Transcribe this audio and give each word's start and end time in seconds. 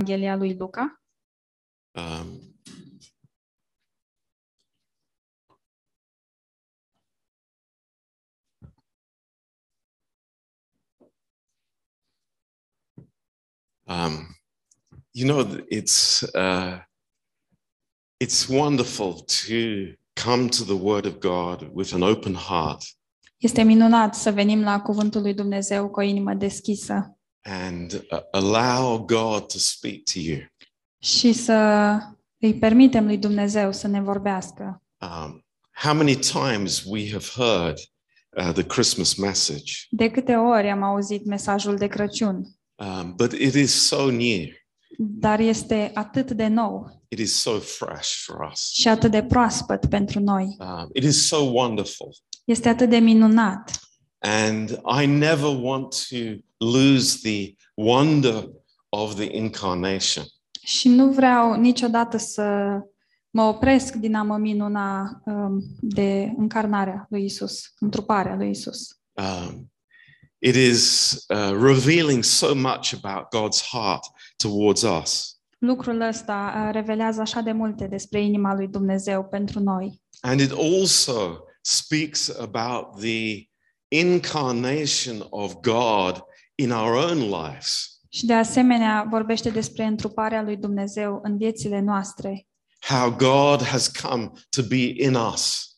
Evanghelia 0.00 0.36
lui 0.36 0.56
Luca. 0.56 1.00
Um, 1.96 2.54
um, 13.86 14.34
you 15.12 15.26
know, 15.26 15.44
th- 15.44 15.64
it's 15.70 16.24
uh, 16.34 16.80
it's 18.18 18.48
wonderful 18.48 19.20
to 19.26 19.94
come 20.16 20.48
to 20.50 20.64
the 20.64 20.76
Word 20.76 21.06
of 21.06 21.20
God 21.20 21.70
with 21.72 21.92
an 21.94 22.02
open 22.02 22.34
heart 22.34 22.84
Este 23.36 23.62
minunat 23.62 24.14
să 24.14 24.30
venim 24.30 24.62
la 24.62 24.80
cuvântul 24.80 25.22
lui 25.22 25.34
Dumnezeu 25.34 25.90
cu 25.90 26.00
o 26.00 26.02
inimă 26.02 26.34
deschisă 26.34 27.13
and 27.44 27.92
uh, 27.92 28.18
allow 28.32 28.98
God 28.98 29.46
to 29.46 29.58
speak 29.58 30.02
to 30.12 30.18
you. 30.18 30.38
și 30.98 31.32
să 31.32 31.52
îi 32.38 32.54
permitem 32.54 33.04
lui 33.04 33.18
Dumnezeu 33.18 33.72
să 33.72 33.86
ne 33.86 34.00
vorbească. 34.00 34.82
Um, 35.00 35.44
how 35.72 35.94
many 35.94 36.14
times 36.16 36.82
we 36.86 37.10
have 37.10 37.24
heard 37.34 37.78
uh, 38.36 38.52
the 38.52 38.62
Christmas 38.66 39.14
message, 39.14 39.72
De 39.90 40.10
câte 40.10 40.34
ori 40.34 40.70
am 40.70 40.82
auzit 40.82 41.24
mesajul 41.24 41.76
de 41.76 41.86
Crăciun, 41.86 42.44
um, 42.74 43.14
but 43.16 43.32
it 43.32 43.54
is 43.54 43.86
so 43.86 44.10
new. 44.10 44.44
dar 44.98 45.40
este 45.40 45.90
atât 45.94 46.30
de 46.30 46.46
nou 46.46 47.02
It 47.08 47.18
is 47.18 47.34
so 47.40 47.58
fresh 47.58 48.10
for 48.24 48.48
us. 48.52 48.70
și 48.72 48.88
atât 48.88 49.10
de 49.10 49.22
proaspăt 49.22 49.86
pentru 49.88 50.20
noi. 50.20 50.56
Um, 50.58 50.88
it 50.92 51.02
is 51.04 51.26
so 51.26 51.36
wonderful. 51.36 52.14
Este 52.44 52.68
atât 52.68 52.88
de 52.90 52.96
minunat 52.98 53.70
And 54.26 54.70
I 55.02 55.06
never 55.06 55.48
want 55.60 56.06
to 56.08 56.16
lose 56.58 57.20
the 57.22 57.54
wonder 57.74 58.44
of 58.88 59.14
the 59.14 59.36
incarnation. 59.36 60.24
și 60.64 60.88
nu 60.88 61.12
vreau 61.12 61.54
niciodată 61.60 62.16
să 62.16 62.78
mă 63.30 63.42
opresc 63.42 63.94
din 63.94 64.14
a 64.14 64.22
mă 64.22 64.36
minuna 64.36 65.20
um, 65.24 65.62
de 65.80 66.32
încarnarea 66.36 67.06
lui 67.10 67.24
Isus, 67.24 67.72
întruparea 67.78 68.36
lui 68.36 68.50
Isus. 68.50 69.00
Um, 69.12 69.72
it 70.38 70.54
is 70.54 71.12
uh, 71.28 71.50
revealing 71.60 72.22
so 72.22 72.54
much 72.54 72.94
about 73.02 73.24
God's 73.24 73.62
heart 73.70 74.04
towards 74.36 74.82
us. 74.82 75.38
Lucrul 75.58 76.00
ăsta 76.00 76.52
uh, 76.56 76.72
revelează 76.72 77.20
așa 77.20 77.40
de 77.40 77.52
multe 77.52 77.86
despre 77.86 78.20
inima 78.22 78.54
lui 78.54 78.68
Dumnezeu 78.68 79.24
pentru 79.24 79.60
noi. 79.60 80.02
And 80.20 80.40
it 80.40 80.50
also 80.50 81.38
speaks 81.60 82.38
about 82.38 83.00
the 83.00 83.48
incarnation 84.00 85.26
of 85.30 85.54
God 85.60 86.22
in 86.54 86.70
our 86.70 86.92
own 86.94 87.18
lives. 87.18 87.88
Și 88.08 88.26
de 88.26 88.32
asemenea 88.34 89.06
vorbește 89.10 89.50
despre 89.50 89.84
întruparea 89.84 90.42
lui 90.42 90.56
Dumnezeu 90.56 91.20
în 91.22 91.36
viețile 91.36 91.80
noastre, 91.80 92.46
How 92.88 93.10
God 93.10 93.62
has 93.62 93.88
come 93.88 94.30
to 94.56 94.62
be 94.68 94.92
in 95.04 95.14
us. 95.14 95.68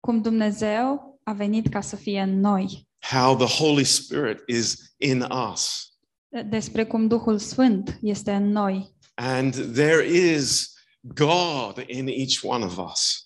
cum 0.00 0.22
Dumnezeu 0.22 1.18
a 1.24 1.32
venit 1.32 1.68
ca 1.68 1.80
să 1.80 1.96
fie 1.96 2.20
în 2.20 2.40
noi, 2.40 2.88
How 3.10 3.36
the 3.36 3.62
Holy 3.64 3.84
Spirit 3.84 4.42
is 4.46 4.94
in 4.96 5.26
us. 5.52 5.90
despre 6.48 6.84
cum 6.84 7.06
Duhul 7.06 7.38
Sfânt 7.38 7.98
este 8.02 8.32
în 8.32 8.48
noi 8.50 8.94
And 9.14 9.54
there 9.54 10.06
is 10.08 10.72
God 11.00 11.84
in 11.86 12.06
each 12.08 12.38
one 12.42 12.64
of 12.64 12.78
us. 12.92 13.25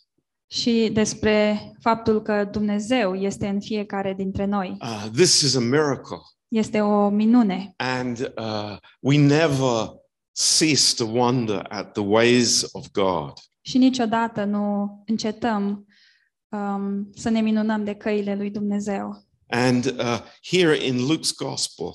Și 0.53 0.91
despre 0.93 1.61
faptul 1.81 2.23
că 2.23 2.49
Dumnezeu 2.51 3.15
este 3.15 3.47
în 3.47 3.61
fiecare 3.61 4.15
dintre 4.15 4.45
noi. 4.45 4.77
Uh, 4.81 5.07
this 5.13 5.41
is 5.41 5.55
a 5.55 5.61
miracle. 5.61 6.19
Este 6.49 6.81
o 6.81 7.09
minune 7.09 7.75
And 7.77 8.33
uh, 8.39 8.77
we 9.01 9.19
never 9.19 9.89
cease 10.33 10.95
to 10.97 11.05
wonder 11.05 11.67
at 11.69 11.93
the 11.93 12.03
ways 12.03 12.69
of 12.73 12.87
God. 12.93 13.33
și 13.61 13.79
niciodată 13.79 14.45
nu 14.45 15.03
încetăm 15.07 15.87
um, 16.49 17.11
să 17.15 17.29
ne 17.29 17.41
minunăm 17.41 17.85
de 17.85 17.95
căile 17.95 18.35
lui 18.37 18.51
Dumnezeu. 18.51 19.25
And 19.49 19.85
uh, 19.99 20.19
here 20.43 20.85
in 20.87 20.97
Luke's 20.97 21.35
Gospel, 21.37 21.91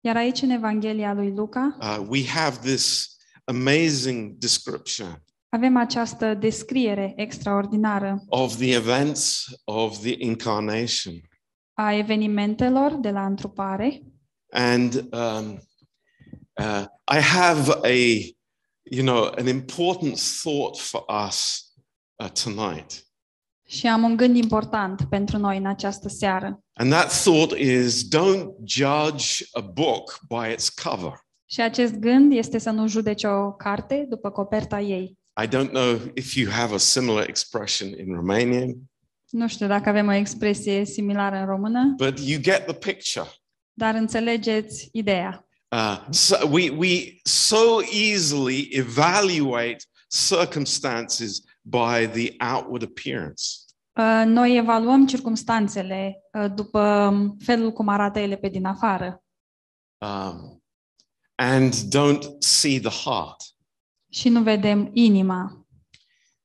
Iar 0.00 0.16
aici, 0.16 0.42
în 0.42 0.50
Evanghelia 0.50 1.12
lui 1.12 1.32
Luca, 1.36 1.76
uh, 1.80 2.06
we 2.08 2.26
have 2.26 2.56
this 2.62 3.16
amazing 3.44 4.32
description 4.38 5.22
avem 5.52 5.76
această 5.76 6.34
descriere 6.34 7.12
extraordinară 7.16 8.22
of 8.26 8.56
the 8.56 8.74
events 8.74 9.46
of 9.64 9.98
the 9.98 10.14
incarnation. 10.18 11.14
a 11.72 11.92
evenimentelor 11.94 12.92
de 12.92 13.10
la 13.10 13.26
întrupare 13.26 14.02
And 14.52 14.94
um, 15.12 15.60
uh, 16.60 16.84
I 17.12 17.20
have 17.20 17.70
a, 17.82 17.94
you 18.82 19.04
know, 19.04 19.32
an 19.38 19.46
important 19.46 20.18
thought 20.42 20.78
for 20.78 21.04
us 21.26 21.62
uh, 22.16 22.30
tonight. 22.44 23.04
și 23.66 23.86
am 23.86 24.02
un 24.02 24.16
gând 24.16 24.36
important 24.36 25.02
pentru 25.08 25.38
noi 25.38 25.56
în 25.56 25.66
această 25.66 26.08
seară. 26.08 26.60
And 26.72 26.90
that 26.92 27.22
thought 27.22 27.58
is 27.58 28.08
don't 28.16 28.48
judge 28.64 29.44
a 29.52 29.60
book 29.60 30.18
by 30.28 30.52
its 30.52 30.68
cover. 30.68 31.12
Și 31.46 31.60
acest 31.60 31.94
gând 31.94 32.32
este 32.32 32.58
să 32.58 32.70
nu 32.70 32.86
judece 32.86 33.26
o 33.26 33.52
carte 33.52 34.06
după 34.08 34.30
coperta 34.30 34.80
ei. 34.80 35.18
I 35.42 35.46
don't 35.48 35.70
know 35.70 36.00
if 36.14 36.34
you 36.36 36.50
have 36.50 36.74
a 36.74 36.78
similar 36.78 37.28
expression 37.28 37.88
in 37.98 38.14
Romanian, 38.14 38.74
Nu 39.30 39.48
știu 39.48 39.66
dacă 39.66 39.88
avem 39.88 40.06
o 40.06 40.12
expresie 40.12 40.84
similară 40.84 41.36
în 41.36 41.46
română, 41.46 41.94
but 41.96 42.18
you 42.18 42.40
get 42.40 42.64
the 42.66 42.74
picture. 42.74 43.26
dar 43.72 43.94
înțelegeți 43.94 44.88
ideea. 44.92 45.44
Uh, 45.68 46.06
so 46.10 46.48
we, 46.50 46.70
we 46.70 47.18
so 47.22 47.80
easily 47.92 48.68
evaluate 48.72 49.76
circumstances 50.28 51.40
by 51.62 52.06
the 52.12 52.34
outward 52.54 52.82
appearance. 52.82 53.42
Uh, 53.92 54.22
Noi 54.26 54.56
evaluăm 54.56 55.06
circumstanțele 55.06 56.16
uh, 56.32 56.52
după 56.54 57.12
felul 57.44 57.72
cum 57.72 57.88
arată 57.88 58.18
ele 58.18 58.36
pe 58.36 58.48
din 58.48 58.64
afară 58.64 59.22
Um, 60.02 60.62
and 61.34 61.74
don't 61.74 62.24
see 62.38 62.80
the 62.80 63.08
heart. 63.08 63.42
Și 64.10 64.28
nu 64.28 64.42
vedem 64.42 64.90
inima. 64.92 65.66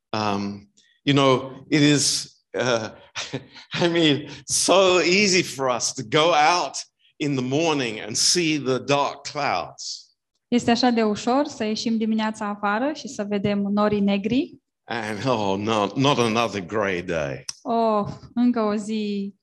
Um, 0.10 0.72
you 1.04 1.16
know, 1.16 1.66
it 1.70 1.82
is, 1.82 2.36
uh, 2.54 2.90
I 3.84 3.88
mean, 3.88 4.28
so 4.46 5.00
easy 5.00 5.44
for 5.44 5.76
us 5.76 5.94
to 5.94 6.02
go 6.10 6.34
out 6.34 6.76
in 7.18 7.36
the 7.36 7.46
morning 7.46 8.00
and 8.00 8.16
see 8.16 8.60
the 8.60 8.80
dark 8.80 9.28
clouds. 9.28 10.06
Este 10.48 10.72
așa 10.72 10.90
de 10.90 11.04
ușor 11.04 11.46
să 11.46 11.64
ieșim 11.64 11.98
dimineața 11.98 12.46
afară 12.46 12.92
și 12.94 13.08
să 13.08 13.24
vedem 13.24 13.60
norii 13.60 14.00
negri. 14.00 14.58
And 14.84 15.26
oh, 15.26 15.58
no, 15.58 15.88
not 15.96 16.18
another 16.18 16.66
gray 16.66 17.02
day. 17.02 17.46
Oh, 17.62 18.08
încă 18.34 18.62
o 18.62 18.76
zi 18.76 19.34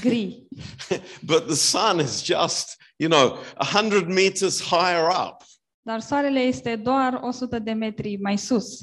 gri. 0.00 0.46
but 1.26 1.46
the 1.46 1.54
sun 1.54 2.00
is 2.00 2.24
just, 2.24 2.76
you 2.96 3.10
know, 3.10 3.38
100 3.56 4.06
meters 4.06 4.60
higher 4.60 5.08
up. 5.08 5.42
Dar 5.82 6.00
soarele 6.00 6.40
este 6.40 6.76
doar 6.76 7.20
100 7.22 7.58
de 7.58 7.72
metri 7.72 8.18
mai 8.20 8.36
sus. 8.38 8.80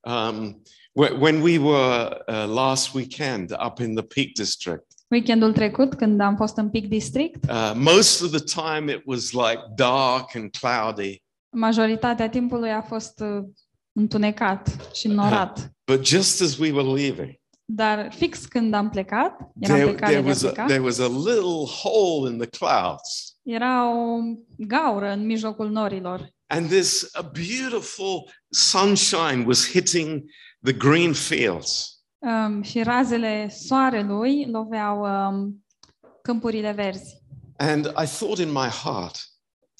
Um, 0.00 0.62
wh- 1.04 1.20
when 1.20 1.40
we 1.40 1.58
were 1.58 2.24
uh, 2.26 2.54
last 2.54 2.94
weekend 2.94 3.50
up 3.66 3.78
in 3.78 3.94
the 3.94 4.04
Peak 4.04 4.32
District, 4.34 4.84
Weekendul 5.08 5.52
trecut, 5.52 5.94
când 5.94 6.20
am 6.20 6.36
fost 6.36 6.56
în 6.56 6.70
Peak 6.70 6.84
District, 6.84 7.44
uh, 7.50 7.72
most 7.74 8.22
of 8.22 8.30
the 8.30 8.40
time 8.60 8.92
it 8.92 9.02
was 9.04 9.32
like 9.32 9.58
dark 9.74 10.34
and 10.34 10.50
cloudy. 10.60 11.22
majoritatea 11.56 12.28
timpului 12.28 12.70
a 12.70 12.80
fost 12.82 13.20
uh, 13.20 13.44
întunecat 13.92 14.90
și 14.94 15.06
înnorat. 15.06 15.70
But 15.92 16.06
just 16.06 16.42
as 16.42 16.58
we 16.58 16.72
were 16.72 16.88
leaving, 17.02 17.34
Dar 17.64 18.12
fix 18.14 18.44
când 18.46 18.74
am 18.74 18.90
plecat, 18.90 19.38
eram 19.60 19.76
there, 19.76 19.90
pe 19.92 19.94
cale 19.94 20.12
there, 20.12 20.22
de 20.22 20.26
a 20.28 20.30
was 20.30 20.42
a, 20.42 20.46
pleca, 20.46 20.66
there 20.66 20.82
was 20.82 20.98
a 20.98 21.06
little 21.08 21.66
hole 21.82 22.30
in 22.32 22.38
the 22.38 22.48
clouds. 22.48 23.35
Era 23.46 23.90
o 23.90 24.18
gaură 24.58 25.10
în 25.12 25.26
mijlocul 25.26 25.70
norilor. 25.70 26.34
And 26.46 26.68
this 26.68 27.08
a 27.12 27.22
beautiful 27.22 28.30
sunshine 28.48 29.44
was 29.46 29.70
hitting 29.70 30.22
the 30.62 30.72
green 30.72 31.12
fields. 31.12 32.00
Um, 32.18 32.62
și 32.62 32.82
razele 32.82 33.48
soarelui 33.48 34.46
loveau 34.50 35.00
um, 35.00 35.64
câmpurile 36.22 36.72
verzi. 36.72 37.22
And 37.56 37.84
I 37.86 38.06
thought 38.18 38.38
in 38.38 38.52
my 38.52 38.68
heart, 38.68 39.16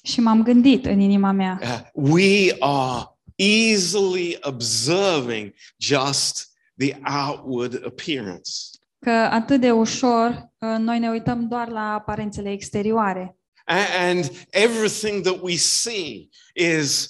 Și 0.03 0.19
m-am 0.19 0.43
gândit 0.43 0.85
în 0.85 0.99
inima 0.99 1.31
mea, 1.31 1.59
uh, 1.61 1.79
we 1.93 2.55
are 2.59 3.05
easily 3.35 4.37
observing 4.41 5.53
just 5.77 6.47
the 6.77 6.99
outward 7.27 7.85
appearance. 7.85 8.51
că 8.99 9.11
atât 9.11 9.61
de 9.61 9.71
ușor 9.71 10.49
uh, 10.57 10.75
noi 10.79 10.99
ne 10.99 11.09
uităm 11.09 11.47
doar 11.47 11.67
la 11.67 11.93
aparențele 11.93 12.51
exterioare. 12.51 13.37
A- 13.67 14.07
And 14.09 14.31
everything 14.49 15.23
that 15.23 15.41
we 15.41 15.55
see 15.55 16.29
is, 16.55 17.09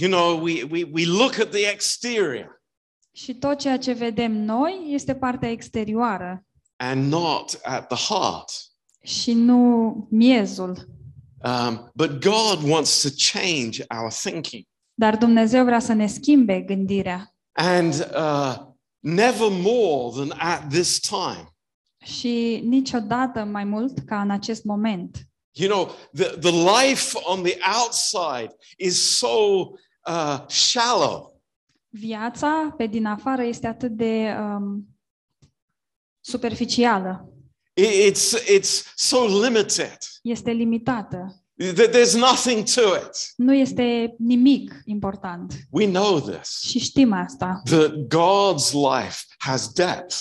you 0.00 0.08
know, 0.10 0.42
we, 0.42 0.62
we, 0.70 0.84
we 0.92 1.04
look 1.04 1.38
at 1.38 1.50
the 1.50 1.70
exterior 1.70 2.62
Și 3.12 3.34
tot 3.34 3.58
ceea 3.58 3.78
ce 3.78 3.92
vedem 3.92 4.32
noi 4.32 4.84
este 4.90 5.14
partea 5.14 5.50
exterioară 5.50 6.44
and 6.76 7.12
not 7.12 7.60
at 7.62 7.86
the 7.94 8.14
heart. 8.14 8.50
și 9.02 9.32
nu 9.32 9.94
miezul. 10.10 10.88
Um, 11.44 11.90
but 11.94 12.10
God 12.24 12.70
wants 12.70 13.00
to 13.02 13.08
change 13.38 13.84
our 14.00 14.10
thinking. 14.12 14.64
Dar 14.94 15.16
Dumnezeu 15.16 15.64
vrea 15.64 15.78
să 15.80 15.92
ne 15.92 16.06
schimbe 16.06 16.60
gândirea 16.60 17.34
And 17.52 18.10
uh, 18.16 18.56
never 18.98 19.48
more 19.50 20.14
than 20.16 20.38
at 20.38 20.68
this 20.70 20.98
time. 21.00 21.48
și 22.04 22.60
niciodată 22.64 23.44
mai 23.44 23.64
mult 23.64 23.98
ca 24.06 24.20
în 24.20 24.30
acest 24.30 24.64
moment. 24.64 25.18
You 25.56 25.68
know, 25.68 25.90
the, 26.12 26.36
the 26.40 26.50
life 26.50 27.14
on 27.24 27.42
the 27.42 27.56
outside 27.82 28.50
is 28.76 29.18
so 29.18 29.28
uh, 30.06 30.48
shallow. 30.48 31.40
Viața 31.88 32.74
pe 32.76 32.86
din 32.86 33.06
afară 33.06 33.42
este 33.42 33.66
atât 33.66 33.90
de 33.96 34.34
um, 34.40 34.88
superficială, 36.20 37.28
I- 37.74 38.10
It's, 38.10 38.34
it's 38.58 38.92
so 38.94 39.26
limited. 39.42 39.98
este 40.22 40.50
limitată, 40.50 41.38
Th- 41.62 41.88
There's 41.90 42.14
nothing 42.14 42.64
to 42.74 42.80
it. 42.96 43.32
nu 43.36 43.54
este 43.54 44.14
nimic 44.18 44.82
important. 44.84 45.52
We 45.70 45.86
know 45.86 46.20
this. 46.20 46.60
Și 46.60 46.78
știm 46.78 47.12
asta, 47.12 47.60
That 47.64 47.90
God's 47.92 48.72
life 48.72 49.18
has 49.38 49.68
depth. 49.72 50.16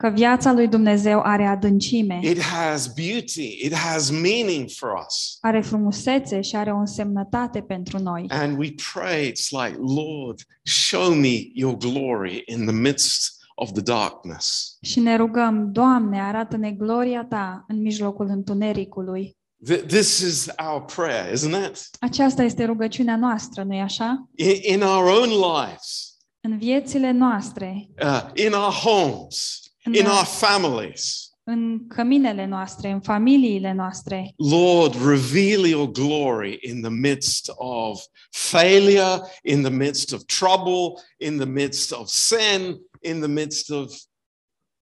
Că 0.00 0.08
viața 0.08 0.52
lui 0.52 0.68
Dumnezeu 0.68 1.20
are 1.22 1.44
adâncime, 1.46 2.18
It 2.22 2.40
has 2.42 2.86
beauty. 2.86 3.58
It 3.64 3.74
has 3.74 4.10
meaning 4.10 4.68
for 4.76 4.90
us. 5.06 5.36
are 5.40 5.60
frumusețe 5.60 6.40
și 6.40 6.56
are 6.56 6.70
o 6.72 6.76
însemnătate 6.76 7.60
pentru 7.60 7.98
noi. 7.98 8.24
And 8.28 8.58
we 8.58 8.74
pray, 8.92 9.30
it's 9.32 9.48
like, 9.50 9.76
Lord, 9.78 10.40
show 10.62 11.14
me 11.14 11.38
your 11.52 11.76
glory 11.76 12.42
in 12.46 12.66
the 12.66 12.74
midst 12.74 13.38
of 13.54 13.72
the 13.72 13.80
darkness. 13.82 14.76
Și 14.82 15.00
ne 15.00 15.16
rugăm, 15.16 15.72
Doamne, 15.72 16.20
arată-ne 16.20 16.70
gloria 16.70 17.24
Ta 17.28 17.64
în 17.68 17.80
mijlocul 17.80 18.26
întunericului. 18.28 19.36
Th- 19.72 19.86
This 19.86 20.18
is 20.18 20.48
our 20.70 20.84
prayer, 20.84 21.34
isn't 21.36 21.68
it? 21.70 21.78
Aceasta 22.00 22.42
este 22.42 22.64
rugăciunea 22.64 23.16
noastră, 23.16 23.62
nu-i 23.62 23.80
așa? 23.80 24.28
In, 24.34 24.54
in 24.62 24.82
our 24.82 25.04
own 25.04 25.28
lives, 25.28 26.08
În 26.40 26.58
viețile 26.58 27.10
noastre, 27.10 27.88
uh, 28.02 28.44
in 28.46 28.52
our 28.52 28.72
homes, 28.72 29.59
în, 29.84 29.94
in 29.94 30.06
our 30.06 30.24
families. 30.24 31.30
în 31.42 31.86
căminele 31.86 32.46
noastre, 32.46 32.90
în 32.90 33.00
familiile 33.00 33.72
noastre. 33.72 34.32
Lord, 34.36 34.94
reveal 34.94 35.66
your 35.66 35.90
glory 35.90 36.58
in 36.60 36.80
the 36.80 36.90
midst 36.90 37.52
of 37.54 38.02
failure, 38.30 39.20
in 39.42 39.62
the 39.62 39.70
midst 39.70 40.12
of 40.12 40.22
trouble, 40.24 41.02
in 41.18 41.36
the 41.36 41.46
midst 41.46 41.92
of 41.92 42.08
sin, 42.08 42.80
in 43.00 43.20
the 43.20 43.28
midst 43.28 43.70
of 43.70 43.94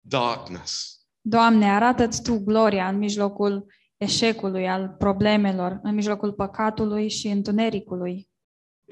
darkness. 0.00 0.96
Doamne, 1.20 1.70
arată-ți 1.70 2.22
Tu 2.22 2.38
gloria 2.44 2.88
în 2.88 2.98
mijlocul 2.98 3.66
eșecului, 3.96 4.68
al 4.68 4.94
problemelor, 4.98 5.80
în 5.82 5.94
mijlocul 5.94 6.32
păcatului 6.32 7.08
și 7.08 7.26
întunericului. 7.26 8.28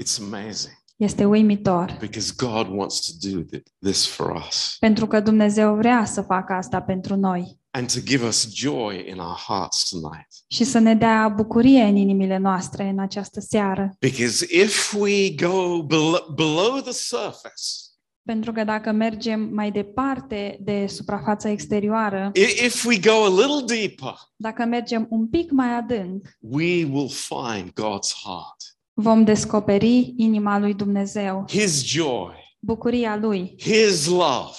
It's 0.02 0.18
amazing 0.20 0.84
Este 0.96 1.24
uimitor, 1.24 1.96
because 2.00 2.32
God 2.36 2.68
wants 2.78 3.00
to 3.00 3.28
do 3.30 3.40
th- 3.42 3.62
this 3.82 4.06
for 4.06 4.30
us 4.48 4.76
pentru 4.78 5.06
că 5.06 5.20
Dumnezeu 5.20 5.74
vrea 5.74 6.04
să 6.04 6.22
facă 6.22 6.52
asta 6.52 6.82
pentru 6.82 7.16
noi 7.16 7.58
and 7.70 7.92
to 7.92 8.00
give 8.04 8.26
us 8.26 8.54
joy 8.54 9.04
in 9.08 9.18
our 9.18 9.36
hearts 9.46 9.88
tonight. 9.88 10.26
și 10.48 10.64
să 10.64 10.78
ne 10.78 10.94
dea 10.94 11.28
bucurie 11.28 11.82
în 11.82 11.96
inimile 11.96 12.36
noastre 12.36 12.88
în 12.88 12.98
această 12.98 13.40
seară. 13.40 13.96
Because 13.98 14.46
if 14.62 14.94
we 14.94 15.30
go 15.30 15.82
below, 15.82 16.32
below 16.34 16.80
the 16.80 16.92
surface, 16.92 17.62
Pentru 18.22 18.52
că 18.52 18.64
dacă 18.64 18.92
mergem 18.92 19.40
mai 19.40 19.70
departe 19.70 20.58
de 20.60 20.86
suprafața 20.88 21.48
exterioară, 21.50 22.30
i- 22.34 22.64
if 22.64 22.84
we 22.84 22.98
go 22.98 23.24
a 23.24 23.28
little 23.28 23.76
deeper, 23.76 24.14
dacă 24.36 24.64
mergem 24.64 25.06
un 25.10 25.26
pic 25.28 25.50
mai 25.50 25.74
adânc, 25.76 26.28
we 26.38 26.84
will 26.92 27.10
find 27.10 27.68
God's 27.70 28.12
heart, 28.24 28.75
vom 28.98 29.24
descoperi 29.24 30.14
inima 30.16 30.58
lui 30.58 30.74
Dumnezeu, 30.74 31.44
His 31.48 31.84
joy, 31.84 32.34
bucuria 32.58 33.16
lui, 33.16 33.54
His 33.58 34.06
love, 34.06 34.54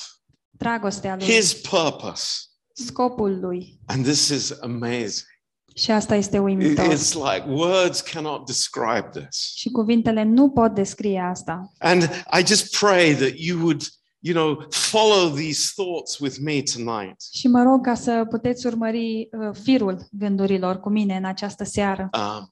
dragostea 0.49 1.15
lui, 1.15 1.25
His 1.25 1.53
purpose. 1.53 2.23
scopul 2.73 3.39
lui. 3.39 3.79
And 3.85 4.03
this 4.05 4.27
is 4.29 4.53
amazing. 4.61 5.25
Și 5.75 5.91
asta 5.91 6.15
este 6.15 6.35
It- 6.37 6.41
uimitor. 6.43 6.93
It's 6.93 7.13
like 7.13 7.45
words 7.49 8.01
cannot 8.01 8.45
describe 8.45 9.09
this. 9.13 9.53
Și 9.55 9.69
cuvintele 9.69 10.23
nu 10.23 10.49
pot 10.49 10.73
descrie 10.73 11.19
asta. 11.31 11.71
And 11.79 12.03
I 12.41 12.45
just 12.45 12.77
pray 12.79 13.13
that 13.15 13.31
you 13.35 13.59
would, 13.59 13.81
you 14.19 14.35
know, 14.35 14.65
follow 14.69 15.29
these 15.35 15.71
thoughts 15.75 16.17
with 16.19 16.37
me 16.41 16.61
tonight. 16.75 17.21
Și 17.33 17.47
mă 17.47 17.63
rog 17.63 17.85
ca 17.85 17.95
să 17.95 18.25
puteți 18.29 18.65
urmări 18.67 19.29
uh, 19.31 19.55
firul 19.63 20.07
gândurilor 20.11 20.79
cu 20.79 20.89
mine 20.89 21.15
în 21.15 21.25
această 21.25 21.63
seară. 21.63 22.09
Um, 22.13 22.51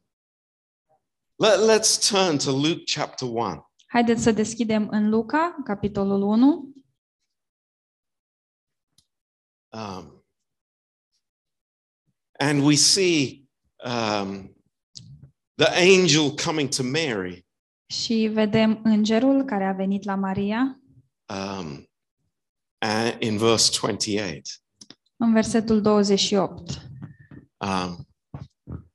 let, 1.35 1.59
let's 1.59 1.97
turn 2.09 2.37
to 2.37 2.51
Luke 2.51 2.83
chapter 2.85 3.27
1. 3.27 3.71
Haideți 3.87 4.23
să 4.23 4.31
deschidem 4.31 4.87
în 4.91 5.09
Luca, 5.09 5.55
capitolul 5.63 6.21
1, 6.21 6.73
Um, 9.75 10.23
and 12.39 12.63
we 12.63 12.75
see 12.75 13.45
um, 13.83 14.55
the 15.57 15.67
angel 15.75 16.31
coming 16.45 16.69
to 16.69 16.83
Mary 16.83 17.45
și 17.89 18.29
vedem 18.33 18.79
îngerul 18.83 19.43
care 19.43 19.65
a 19.65 19.71
venit 19.71 20.03
la 20.03 20.15
Maria 20.15 20.79
um, 21.33 21.89
a- 22.77 23.15
in 23.19 23.37
verse 23.37 23.77
28. 23.81 24.63
în 25.17 25.33
versetul 25.33 25.81
28. 25.81 26.69
Um, 27.57 28.07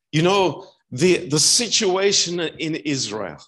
you 0.08 0.24
know, 0.24 0.64
the, 0.90 1.26
the 1.28 1.38
situation 1.38 2.38
in 2.56 2.74
Israel 2.82 3.38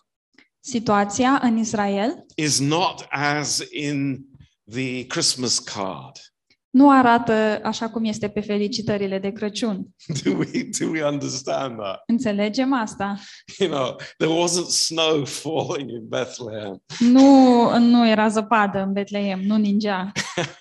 Situația 0.65 1.39
în 1.43 1.56
Israel 1.56 2.27
is 2.35 2.59
not 2.61 3.06
as 3.11 3.65
in 3.71 4.27
the 4.71 5.06
Christmas 5.06 5.59
card. 5.59 6.31
Nu 6.73 6.91
arată 6.91 7.61
așa 7.63 7.91
cum 7.91 8.05
este 8.05 8.29
pe 8.29 8.41
felicitările 8.41 9.19
de 9.19 9.31
Crăciun. 9.31 9.87
Do 10.25 10.31
we, 10.31 10.69
do 10.79 10.89
we 10.91 11.05
understand 11.05 11.79
that? 11.79 12.03
Înțelegem 12.07 12.73
asta? 12.73 13.19
You 13.59 13.71
know, 13.71 13.97
there 14.17 14.33
wasn't 14.43 14.69
snow 14.69 15.25
falling 15.43 15.91
in 15.91 16.09
Bethlehem. 16.09 16.83
Nu, 16.99 17.79
nu 17.79 18.09
era 18.09 18.29
zăpadă 18.29 18.79
în 18.79 18.93
Betleem, 18.93 19.41
nu 19.41 19.57
ningea. 19.57 20.13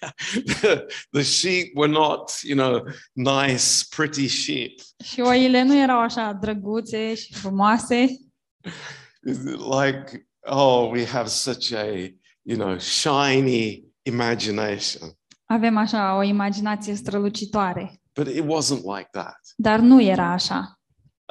the, 0.62 0.86
the 1.12 1.22
sheep 1.22 1.76
were 1.76 1.92
not, 1.92 2.32
you 2.42 2.58
know, 2.58 2.84
nice, 3.14 3.66
pretty 3.96 4.28
sheep. 4.28 4.72
Și 5.04 5.20
oile 5.20 5.64
nu 5.64 5.78
erau 5.82 6.00
așa 6.00 6.38
drăguțe 6.42 7.16
și 7.16 7.34
frumoase, 7.34 8.08
Like, 9.82 10.28
oh, 10.46 10.90
we 10.92 11.06
have 11.06 11.30
such 11.30 11.74
a, 11.74 12.14
you 12.44 12.58
know, 12.58 12.80
shiny 12.80 13.84
imagination. 14.04 15.16
Avem 15.54 15.78
așa 15.78 16.16
o 16.18 16.22
imaginație 16.24 16.96
strălucitoare. 16.96 18.02
But 18.14 18.28
it 18.28 18.44
wasn't 18.44 18.84
like 18.98 19.10
that. 19.12 19.40
Dar 19.56 19.80
nu 19.80 20.02
era 20.02 20.32
așa. 20.32 20.80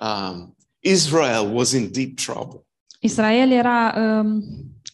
Um, 0.02 0.56
Israel 0.78 1.54
was 1.54 1.72
in 1.72 1.90
deep 1.92 2.14
trouble. 2.14 2.60
Israel 3.00 3.50
era 3.50 3.94
um, 3.96 4.42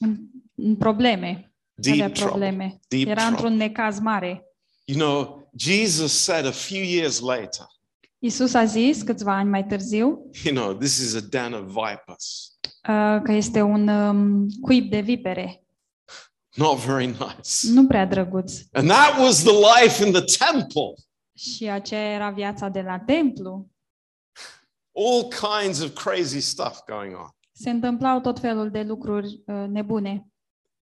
în, 0.01 0.17
în 0.55 0.77
probleme, 0.77 1.29
avea 1.29 1.95
Deep 1.97 2.13
trouble. 2.15 2.25
probleme. 2.31 2.79
Deep 2.89 3.07
Era 3.07 3.15
trouble. 3.21 3.37
într-un 3.37 3.57
necaz 3.57 3.99
mare. 3.99 4.43
You 4.85 4.99
know, 4.99 5.49
Jesus 5.57 6.13
said 6.23 6.47
a 6.47 6.51
few 6.51 6.83
years 6.83 7.21
later, 7.21 7.67
Isus 8.19 8.55
a 8.55 8.65
zis 8.65 9.03
câțiva 9.03 9.37
ani 9.37 9.49
mai 9.51 9.67
târziu 9.67 10.31
you 10.45 10.55
know, 10.55 10.75
this 10.75 10.99
is 10.99 11.15
a 11.15 11.21
den 11.21 11.53
of 11.53 11.65
vipers. 11.67 12.57
uh, 12.89 13.21
că 13.23 13.33
este 13.33 13.61
un 13.63 13.89
um, 13.89 14.47
cuib 14.61 14.91
de 14.91 15.01
vipere, 15.01 15.63
Not 16.57 16.79
very 16.79 17.07
nice. 17.07 17.71
nu 17.73 17.87
prea 17.87 18.07
drăguț. 18.07 18.61
And 18.73 18.89
that 18.89 19.19
was 19.19 19.43
the 19.43 19.53
life 19.53 20.05
in 20.07 20.13
the 20.13 20.25
temple. 20.45 20.93
Și 21.37 21.69
aceea 21.69 22.13
era 22.13 22.31
viața 22.31 22.69
de 22.69 22.81
la 22.81 22.99
templu. 22.99 23.71
All 24.93 25.29
kinds 25.29 25.81
of 25.81 25.93
crazy 25.95 26.41
stuff 26.41 26.79
going 26.87 27.17
on. 27.17 27.29
Se 27.53 27.71
întâmplau 27.71 28.21
tot 28.21 28.39
felul 28.39 28.71
de 28.71 28.83
lucruri 28.83 29.43
uh, 29.47 29.65
nebune. 29.69 30.27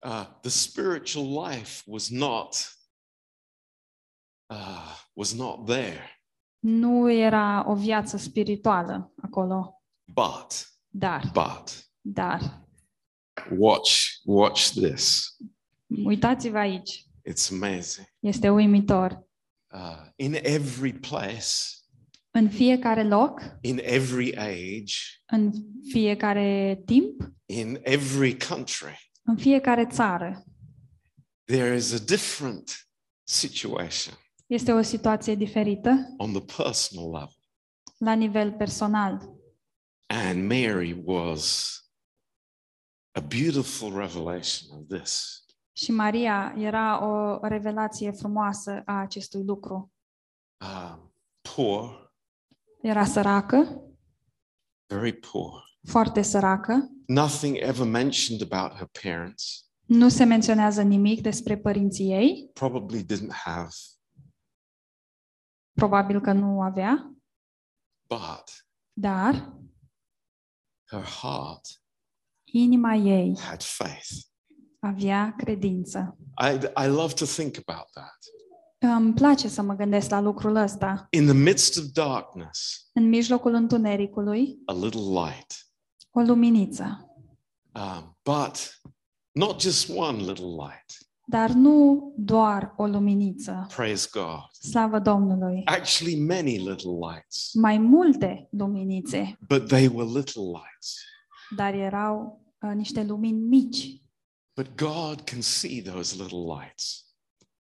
Uh, 0.07 0.27
the 0.41 0.51
spiritual 0.51 1.49
life 1.49 1.83
was 1.87 2.09
not 2.09 2.79
uh, 4.47 4.97
was 5.13 5.33
not 5.35 5.67
there. 5.67 6.23
Nu 6.59 7.11
era 7.11 7.65
o 7.69 7.75
viață 7.75 8.17
spirituală 8.17 9.13
acolo, 9.23 9.83
But 10.05 10.69
dar, 10.89 11.31
but 11.33 11.89
dar, 12.01 12.67
watch 13.59 14.07
watch 14.25 14.69
this. 14.71 15.37
Uitați-vă 16.05 16.59
aici, 16.59 17.03
It's 17.31 17.51
amazing. 17.53 18.07
este 18.19 18.51
uimitor. 18.51 19.27
Uh, 19.75 20.07
in 20.17 20.35
every 20.43 20.93
place, 20.93 21.47
În 22.31 22.51
fiecare 22.51 23.05
loc, 23.05 23.41
in 23.61 23.79
every 23.83 24.37
age, 24.37 24.95
în 25.27 25.53
fiecare 25.91 26.83
timp, 26.87 27.21
in 27.47 27.79
every 27.83 28.37
country, 28.49 29.11
în 29.23 29.37
fiecare 29.37 29.87
țară, 29.87 30.45
there 31.45 31.77
is 31.77 31.93
a 31.93 31.99
different 31.99 32.89
situation 33.25 34.15
este 34.47 34.73
o 34.73 34.83
situație 34.83 35.35
diferită 35.35 36.15
on 36.17 36.33
the 36.33 36.63
personal 36.63 37.11
level. 37.11 37.37
la 37.99 38.13
nivel 38.15 38.53
personal. 38.53 39.37
And 40.07 40.47
Mary 40.49 41.03
was 41.05 41.73
a 43.13 43.21
beautiful 43.21 43.97
revelation 43.97 44.79
of 44.79 44.99
this. 44.99 45.45
Și 45.79 45.93
Maria 45.93 46.55
era 46.57 47.05
o 47.07 47.39
revelație 47.47 48.11
frumoasă 48.11 48.83
a 48.85 49.01
acestui 49.01 49.45
lucru. 49.45 49.93
Um, 50.61 51.13
poor, 51.55 52.13
Era 52.83 53.05
săracă, 53.05 53.83
very 54.87 55.13
poor. 55.13 55.79
foarte 55.89 56.23
săracă. 56.23 56.89
Nothing 57.07 57.57
ever 57.57 57.87
mentioned 57.87 58.53
about 58.53 58.79
her 58.79 58.89
parents. 59.03 59.71
Nu 59.87 60.09
se 60.09 60.25
menționează 60.25 60.83
nimic 60.83 61.21
despre 61.23 61.59
părinții 61.59 62.11
ei. 62.13 62.51
Probably 62.53 63.05
didn't 63.05 63.33
have, 63.33 63.69
Probabil 65.73 66.21
că 66.21 66.33
nu 66.33 66.63
avea, 66.63 67.15
but 68.09 68.67
dar 68.93 69.53
her 70.91 71.03
heart 71.03 71.83
inima 72.45 72.95
ei 72.95 73.39
had 73.39 73.63
faith. 73.63 74.09
Avea 74.79 75.35
credință. 75.37 76.17
I, 76.53 76.83
I 76.85 76.87
love 76.87 77.13
to 77.15 77.25
think 77.25 77.57
about 77.67 77.87
that. 77.93 78.19
Îmi 78.97 79.13
place 79.15 79.49
să 79.49 79.63
mă 79.63 79.75
gândesc 79.75 80.11
la 80.11 80.21
lucrul 80.21 80.57
ăsta. 80.57 81.07
In 81.11 81.25
the 81.25 81.35
midst 81.35 81.79
of 81.79 81.85
darkness, 81.85 82.89
În 82.93 83.09
mijlocul 83.09 83.53
întunericului, 83.55 84.59
a 84.65 84.73
little 84.73 85.01
light. 85.01 85.55
o 86.11 86.21
luminiță. 86.21 87.13
Um, 87.75 88.17
but 88.23 88.81
not 89.33 89.61
just 89.61 89.89
one 89.97 90.17
little 90.19 90.47
light. 90.47 90.97
Dar 91.27 91.51
nu 91.51 92.13
doar 92.17 92.75
o 92.77 92.87
luminiță. 92.87 93.67
Praise 93.77 94.09
God. 94.13 94.49
Slavă 94.71 94.99
Domnului! 94.99 95.63
Actually, 95.65 96.21
many 96.21 96.57
little 96.57 96.91
lights, 97.11 97.51
Mai 97.55 97.79
multe 97.79 98.49
luminițe, 98.51 99.39
but 99.49 99.69
they 99.69 99.87
were 99.87 100.09
little 100.19 100.43
lights. 100.43 100.97
dar 101.57 101.75
erau 101.75 102.41
uh, 102.61 102.71
niște 102.75 103.05
lumini 103.05 103.39
mici. 103.41 104.03
But 104.59 104.77
God 104.77 105.25
can 105.25 105.41
see 105.41 105.81
those 105.83 106.23
little 106.23 106.45
lights. 106.57 107.05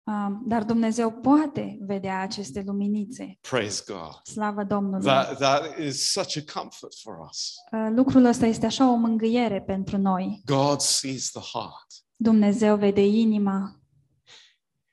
Um, 0.05 0.45
dar 0.47 0.64
Dumnezeu 0.64 1.11
poate 1.11 1.78
vedea 1.81 2.21
aceste 2.21 2.62
luminițe. 2.66 3.38
Praise 3.40 3.83
God. 3.87 4.21
Slavă 4.23 4.64
Domnului! 4.64 5.05
That, 5.05 5.38
that 5.38 5.78
is 5.78 6.12
such 6.12 6.37
a 6.37 6.61
comfort 6.61 6.95
for 7.02 7.14
us. 7.28 7.55
Uh, 7.73 7.88
lucrul 7.97 8.25
ăsta 8.25 8.47
este 8.47 8.66
așa 8.66 8.90
o 8.90 8.95
mângâiere 8.95 9.62
pentru 9.62 9.99
noi. 9.99 10.43
God 10.45 10.81
sees 10.81 11.31
the 11.31 11.43
heart. 11.52 11.87
Dumnezeu 12.16 12.76
vede 12.76 13.07
inima 13.07 13.81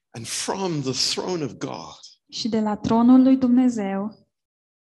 And 0.10 0.28
from 0.28 0.82
the 0.82 1.22
throne 1.22 1.44
of 1.44 1.52
God, 1.52 2.00
și 2.30 2.50
de 2.50 2.60
la 2.60 2.76
tronul 2.76 3.22
lui 3.22 3.38
Dumnezeu, 3.38 4.28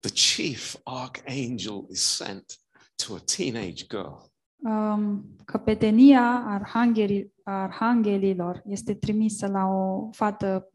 the 0.00 0.10
chief 0.10 0.76
archangel 0.82 1.86
is 1.90 2.02
sent 2.02 2.58
to 3.06 3.14
a 3.14 3.18
teenage 3.36 3.86
girl. 3.88 4.31
Um, 4.62 5.36
căpetenia 5.44 6.44
arhanghelii, 6.46 7.32
arhanghelilor 7.42 8.62
este 8.64 8.94
trimisă 8.94 9.46
la 9.46 9.64
o 9.64 10.10
fată 10.12 10.72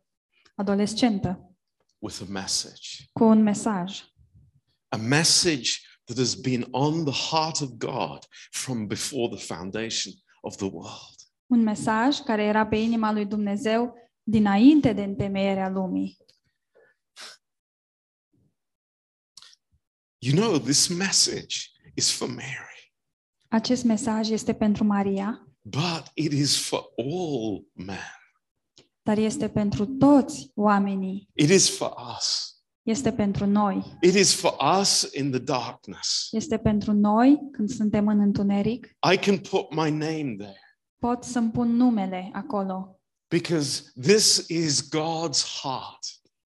adolescentă 0.55 1.47
with 1.99 2.21
a 2.21 2.31
message. 2.31 3.09
cu 3.13 3.23
un 3.23 3.43
mesaj. 3.43 4.03
A 4.89 4.97
message 4.97 5.69
that 6.05 6.17
has 6.17 6.35
been 6.35 6.65
on 6.71 7.05
the 7.05 7.13
heart 7.31 7.61
of 7.61 7.69
God 7.77 8.25
from 8.51 8.87
before 8.87 9.35
the 9.35 9.45
foundation 9.45 10.13
of 10.41 10.55
the 10.55 10.65
world. 10.65 11.15
Un 11.45 11.63
mesaj 11.63 12.17
care 12.19 12.43
era 12.43 12.67
pe 12.67 12.75
inima 12.75 13.11
lui 13.11 13.25
Dumnezeu 13.25 13.93
dinainte 14.23 14.93
de 14.93 15.03
întemeierea 15.03 15.69
lumii. 15.69 16.17
You 20.17 20.35
know, 20.35 20.59
this 20.59 20.87
message 20.87 21.55
is 21.93 22.11
for 22.11 22.27
Mary, 22.27 22.76
Acest 23.49 23.83
mesaj 23.83 24.29
este 24.29 24.53
pentru 24.53 24.83
Maria, 24.83 25.47
but 25.61 26.03
it 26.13 26.31
is 26.31 26.67
for 26.67 26.83
all 26.97 27.65
men. 27.73 27.97
dar 29.01 29.17
este 29.17 29.49
pentru 29.49 29.85
toți 29.85 30.51
oamenii. 30.55 31.29
It 31.33 31.49
is 31.49 31.69
for 31.77 31.93
us. 32.17 32.51
Este 32.83 33.11
pentru 33.13 33.45
noi. 33.45 33.97
It 34.01 34.13
is 34.13 34.33
for 34.33 34.55
us 34.79 35.09
in 35.13 35.29
the 35.31 35.39
darkness. 35.39 36.27
Este 36.31 36.57
pentru 36.57 36.93
noi 36.93 37.39
când 37.51 37.69
suntem 37.69 38.07
în 38.07 38.19
întuneric. 38.19 38.85
I 39.13 39.17
can 39.17 39.37
put 39.37 39.69
my 39.71 39.89
name 39.91 40.35
there 40.37 40.59
Pot 40.99 41.23
să-mi 41.23 41.51
pun 41.51 41.75
numele 41.75 42.29
acolo, 42.33 42.99
because 43.29 43.83
this 44.01 44.45
is 44.47 44.81
God's 44.83 45.61
heart. 45.61 45.99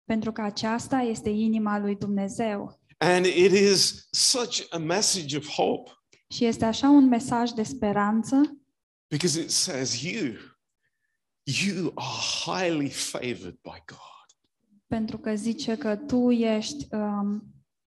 pentru 0.05 0.31
că 0.31 0.41
aceasta 0.41 0.97
este 0.97 1.29
inima 1.29 1.79
lui 1.79 1.95
Dumnezeu. 1.95 2.79
And 2.97 3.25
it 3.25 3.51
is 3.51 4.07
such 4.11 4.61
a 4.69 4.77
message 4.77 5.37
of 5.37 5.47
hope 5.47 5.91
Și 6.35 6.45
este 6.45 6.65
așa 6.65 6.89
un 6.89 7.07
mesaj 7.07 7.49
de 7.49 7.63
speranță, 7.63 8.59
because 9.07 9.41
it 9.41 9.49
says, 9.51 10.01
You, 10.01 10.33
you 11.43 11.91
are 11.95 12.21
highly 12.45 12.89
favored 12.89 13.59
by 13.61 13.83
God. 13.85 14.37
pentru 14.87 15.17
că 15.17 15.35
zice 15.35 15.75
că 15.75 15.95
tu 15.95 16.31
ești, 16.31 16.87
um, 16.91 17.43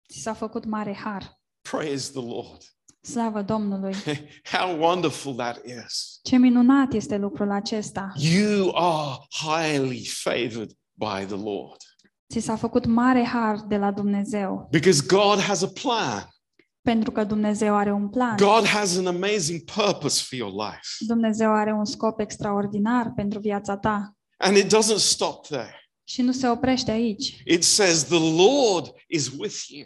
ți 0.09 0.19
s-a 0.19 0.33
făcut 0.33 0.65
mare 0.65 0.93
har. 0.93 1.39
Praise 1.69 2.11
the 2.11 2.21
Lord. 2.21 2.61
Slavă 3.01 3.41
Domnului! 3.41 3.93
How 4.53 4.79
wonderful 4.79 5.35
that 5.35 5.65
is. 5.65 6.19
Ce 6.23 6.37
minunat 6.37 6.93
este 6.93 7.17
lucrul 7.17 7.51
acesta! 7.51 8.13
You 8.15 8.71
are 8.75 9.17
highly 9.29 10.05
favored 10.05 10.71
by 10.93 11.25
the 11.25 11.35
Lord 11.43 11.81
Ți 12.29 12.39
s-a 12.39 12.55
făcut 12.55 12.85
mare 12.85 13.23
har 13.23 13.59
de 13.67 13.77
la 13.77 13.91
Dumnezeu, 13.91 14.67
because 14.71 15.05
God 15.07 15.39
has 15.39 15.61
a 15.61 15.67
plan. 15.67 16.29
Pentru 16.91 17.11
că 17.11 17.23
Dumnezeu 17.23 17.75
are 17.75 17.91
un 17.91 18.09
plan. 18.09 18.35
God 18.37 18.65
has 18.65 18.97
an 18.97 19.05
amazing 19.05 19.61
purpose 19.61 20.23
for 20.23 20.37
your 20.37 20.51
life. 20.51 20.87
Dumnezeu 20.99 21.51
are 21.51 21.73
un 21.73 21.85
scop 21.85 22.19
extraordinar 22.19 23.11
pentru 23.15 23.39
viața 23.39 23.77
ta 23.77 24.15
And 24.37 24.57
it 24.57 24.65
doesn't 24.75 24.97
stop 24.97 25.47
there. 25.47 25.89
și 26.03 26.21
nu 26.21 26.31
se 26.31 26.47
oprește 26.47 26.91
aici, 26.91 27.41
It 27.45 27.63
says, 27.63 28.03
The 28.03 28.35
Lord 28.35 28.93
is 29.07 29.31
with 29.37 29.55
you. 29.67 29.85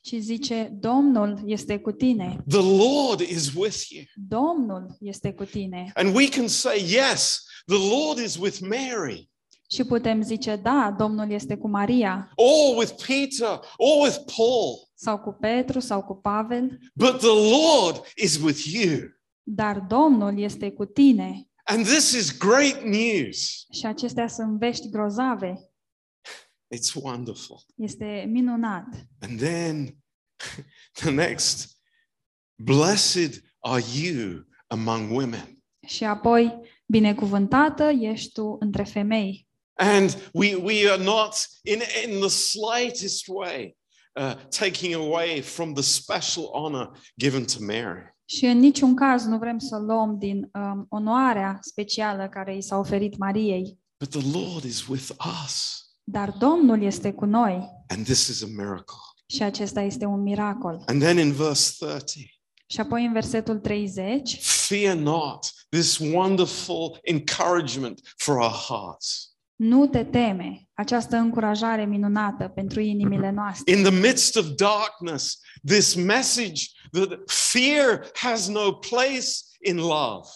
ci 0.00 0.14
zice 0.18 0.68
Domnul 0.80 1.42
este 1.44 1.78
cu 1.78 1.92
tine. 1.92 2.44
The 2.48 2.76
Lord 2.76 3.20
is 3.20 3.52
with 3.54 3.88
you. 3.88 4.02
Domnul 4.14 4.96
este 5.00 5.32
cu 5.32 5.44
tine. 5.44 5.90
And 5.94 6.14
we 6.16 6.28
can 6.28 6.48
say, 6.48 6.78
Yes, 6.80 7.42
the 7.66 7.96
Lord 7.96 8.18
is 8.18 8.36
with 8.36 8.58
Mary, 8.60 9.30
Și 9.70 9.84
putem 9.84 10.22
zice, 10.22 10.56
da, 10.56 10.94
Domnul 10.98 11.30
este 11.30 11.56
cu 11.56 11.68
Maria, 11.68 12.32
or 12.34 12.76
with 12.76 12.92
Peter, 13.06 13.60
or 13.76 14.04
with 14.04 14.16
Paul, 14.36 14.87
sau 15.00 15.18
cu 15.18 15.32
Petru, 15.40 15.80
sau 15.80 16.02
cu 16.02 16.14
Pavel, 16.14 16.78
but 16.94 17.18
the 17.18 17.50
Lord 17.50 18.04
is 18.16 18.36
with 18.36 18.64
you. 18.64 18.98
dar 19.42 19.80
Domnul 19.80 20.38
este 20.38 20.70
cu 20.70 20.84
tine. 20.84 21.48
And 21.64 21.84
this 21.84 22.12
is 22.12 22.38
great 22.38 22.82
news. 22.82 23.66
Și 23.72 23.86
acestea 23.86 24.28
sunt 24.28 24.58
vești 24.58 24.88
grozave. 24.88 25.70
It's 26.74 26.94
wonderful. 26.94 27.64
Este 27.76 28.24
minunat. 28.28 28.86
And 29.20 29.38
then 29.38 29.96
the 31.00 31.10
next, 31.10 31.80
blessed 32.62 33.42
are 33.58 33.82
you 33.94 34.44
among 34.66 35.10
women. 35.10 35.62
Și 35.86 36.04
apoi, 36.04 36.60
binecuvântată 36.86 37.84
ești 37.84 38.32
tu 38.32 38.56
între 38.60 38.84
femei. 38.84 39.48
And 39.74 40.30
we, 40.32 40.54
we 40.54 40.90
are 40.90 41.02
not 41.02 41.34
in, 41.62 41.80
in 42.04 42.18
the 42.20 42.28
slightest 42.28 43.24
way 43.26 43.77
uh, 44.18 44.34
taking 44.58 44.94
away 44.94 45.40
from 45.40 45.72
the 45.72 45.82
special 45.82 46.44
honor 46.52 46.90
given 47.18 47.44
to 47.44 47.56
Mary. 47.60 48.16
Și 48.24 48.44
în 48.46 48.58
niciun 48.58 48.94
caz 48.94 49.24
nu 49.24 49.38
vrem 49.38 49.58
să 49.58 49.76
luăm 49.76 50.18
din 50.18 50.50
um, 50.52 50.86
onoarea 50.88 51.58
specială 51.60 52.28
care 52.28 52.56
i 52.56 52.62
s-a 52.62 52.78
oferit 52.78 53.16
Mariei. 53.18 53.78
But 53.98 54.10
the 54.10 54.38
Lord 54.38 54.64
is 54.64 54.86
with 54.86 55.10
us. 55.44 55.82
Dar 56.04 56.30
Domnul 56.30 56.82
este 56.82 57.12
cu 57.12 57.24
noi 57.24 57.68
And 57.88 58.04
this 58.04 58.26
is 58.26 58.42
a 58.42 58.46
miracle. 58.46 58.96
și 59.26 59.42
acesta 59.42 59.80
este 59.80 60.04
un 60.04 60.22
miracol. 60.22 60.82
And 60.86 61.00
then 61.02 61.18
in 61.18 61.32
verse 61.32 61.74
30, 61.86 62.40
Și 62.66 62.80
apoi 62.80 63.04
în 63.04 63.12
versetul 63.12 63.58
30, 63.58 64.38
fear 64.40 64.96
not 64.96 65.52
this 65.68 65.98
wonderful 65.98 66.98
encouragement 67.02 68.00
for 68.16 68.36
our 68.36 68.52
hearts. 68.68 69.36
Nu 69.58 69.86
te 69.86 70.04
teme, 70.04 70.68
această 70.74 71.16
încurajare 71.16 71.84
minunată 71.84 72.48
pentru 72.48 72.80
inimile 72.80 73.30
noastre. 73.30 73.76
In 73.76 73.82
the 73.82 74.00
midst 74.00 74.36
of 74.36 74.46
darkness, 74.46 75.40
this 75.66 75.94
message 75.94 76.62
that 76.90 77.18
fear 77.26 78.10
has 78.14 78.48
no 78.48 78.72
place 78.72 79.26
in 79.64 79.76
love. 79.76 80.28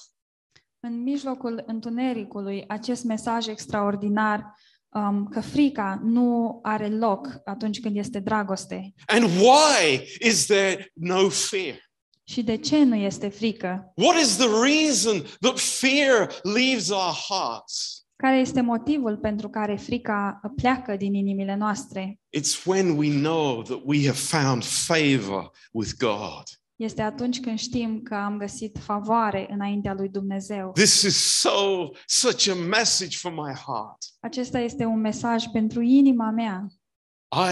În 0.80 1.02
mijlocul 1.02 1.62
întunericului, 1.66 2.64
acest 2.68 3.04
mesaj 3.04 3.46
extraordinar 3.46 4.54
um, 4.88 5.26
că 5.26 5.40
frica 5.40 6.00
nu 6.02 6.58
are 6.62 6.88
loc 6.88 7.40
atunci 7.44 7.80
când 7.80 7.96
este 7.96 8.18
dragoste. 8.18 8.92
And 9.06 9.24
why 9.24 10.08
is 10.20 10.46
there 10.46 10.90
no 10.94 11.28
fear? 11.28 11.90
Și 12.24 12.42
de 12.42 12.56
ce 12.56 12.84
nu 12.84 12.94
este 12.94 13.28
frică? 13.28 13.92
What 13.96 14.20
is 14.20 14.36
the 14.36 14.48
reason 14.62 15.22
that 15.40 15.58
fear 15.58 16.40
leaves 16.42 16.90
our 16.90 17.14
hearts? 17.28 18.01
Care 18.22 18.38
este 18.38 18.60
motivul 18.60 19.16
pentru 19.16 19.48
care 19.48 19.76
frica 19.76 20.40
pleacă 20.56 20.96
din 20.96 21.14
inimile 21.14 21.56
noastre? 21.56 22.20
It's 22.38 22.64
when 22.66 22.96
we 22.96 23.10
know 23.10 23.62
that 23.62 23.80
we 23.84 23.98
have 24.06 24.18
found 24.18 24.64
favor 24.64 25.50
with 25.72 25.90
God. 25.98 26.42
este 26.76 27.02
atunci 27.02 27.40
când 27.40 27.58
știm 27.58 28.02
că 28.02 28.14
am 28.14 28.38
găsit 28.38 28.78
favoare 28.78 29.46
înaintea 29.50 29.94
lui 29.94 30.08
Dumnezeu. 30.08 30.72
This 30.72 31.02
is 31.02 31.40
so, 31.40 31.88
such 32.06 32.48
a 32.48 32.54
message 32.54 33.16
for 33.16 33.32
my 33.32 33.52
heart. 33.66 33.98
Acesta 34.20 34.58
este 34.58 34.84
un 34.84 35.00
mesaj 35.00 35.44
pentru 35.46 35.80
inima 35.80 36.30
mea. 36.30 36.66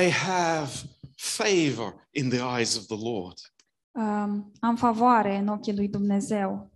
I 0.00 0.10
have 0.10 0.70
favor 1.16 2.08
in 2.10 2.28
the 2.28 2.56
eyes 2.56 2.76
of 2.76 2.86
the 2.86 3.10
Lord. 3.10 3.38
Um, 3.90 4.52
am 4.60 4.76
favoare 4.76 5.36
în 5.36 5.48
ochii 5.48 5.74
lui 5.74 5.88
Dumnezeu. 5.88 6.69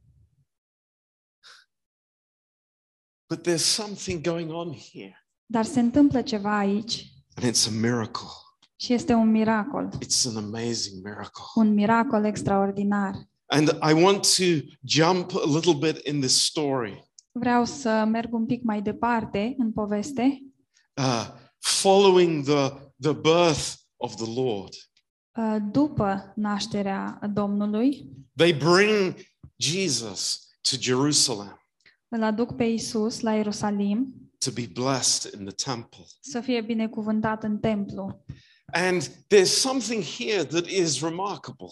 But 3.29 3.43
there's 3.43 3.65
something 3.65 4.25
going 4.27 4.51
on 4.53 4.73
here, 4.93 5.27
Dar 5.47 5.65
se 5.65 5.81
întâmplă 5.81 6.23
ceva 6.23 6.59
aici 6.59 7.13
and 7.35 7.51
it's 7.55 7.67
a 7.67 7.71
miracle. 7.71 8.27
și 8.77 8.93
este 8.93 9.13
un 9.13 9.31
miracol, 9.31 9.89
It's 10.05 10.27
an 10.29 10.37
amazing 10.37 11.05
miracle. 11.05 11.43
un 11.55 11.75
miracol 11.75 12.25
extraordinar. 12.25 13.15
And 13.47 13.69
I 13.69 14.03
want 14.03 14.37
to 14.37 14.67
jump 14.83 15.33
a 15.35 15.47
little 15.47 15.75
bit 15.75 16.07
in 16.07 16.21
this 16.21 16.45
story, 16.45 17.09
Vreau 17.33 17.65
să 17.65 18.05
merg 18.09 18.35
un 18.35 18.47
pic 18.47 18.63
mai 18.63 18.83
departe 18.83 19.55
în 19.59 19.73
poveste, 19.73 20.43
uh, 20.97 21.27
following 21.59 22.45
the, 22.45 22.71
the 23.01 23.13
birth 23.13 23.73
of 23.97 24.15
the 24.15 24.41
Lord. 24.41 24.73
uh, 25.37 25.57
după 25.71 26.33
nașterea 26.37 27.19
Domnului, 27.33 28.09
They 28.37 28.53
bring 28.55 29.15
Jesus 29.57 30.49
to 30.71 30.77
Jerusalem 30.81 31.59
îl 32.15 32.23
aduc 32.23 32.57
pe 32.57 32.65
Isus 32.65 33.21
la 33.21 33.35
Ierusalim 33.35 34.15
to 34.39 34.51
be 34.51 34.67
blessed 34.73 35.33
in 35.35 35.47
the 35.47 35.71
temple. 35.71 36.05
să 36.21 36.41
fie 36.41 36.61
binecuvântat 36.61 37.43
în 37.43 37.59
templu. 37.59 38.25
And 38.73 39.03
there's 39.03 39.53
something 39.61 40.03
here 40.03 40.45
that 40.45 40.67
is 40.67 41.01
remarkable. 41.01 41.69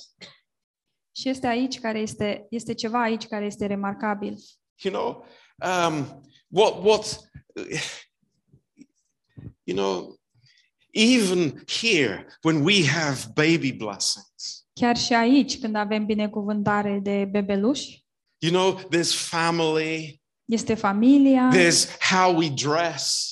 Și 1.16 1.28
este 1.28 1.46
aici 1.46 1.80
care 1.80 1.98
este, 1.98 2.46
este 2.50 2.74
ceva 2.74 3.02
aici 3.02 3.26
care 3.26 3.44
este 3.44 3.66
remarcabil. 3.66 4.36
You 4.82 4.94
know, 4.94 5.24
um, 5.56 6.22
what, 6.48 6.84
what, 6.84 7.30
you 9.64 9.76
know, 9.76 10.20
even 10.90 11.64
here, 11.80 12.26
when 12.42 12.62
we 12.62 12.86
have 12.86 13.32
baby 13.34 13.72
blessings, 13.72 14.62
Chiar 14.72 14.96
și 14.96 15.14
aici, 15.14 15.58
când 15.58 15.74
avem 15.74 16.06
binecuvântare 16.06 16.98
de 17.02 17.24
bebeluși, 17.24 18.04
you 18.38 18.52
know, 18.52 18.80
there's 18.88 19.14
family, 19.14 20.21
este 20.52 20.74
familia, 20.74 21.50
there's 21.54 21.98
how 22.10 22.36
we 22.36 22.48
dress. 22.48 23.30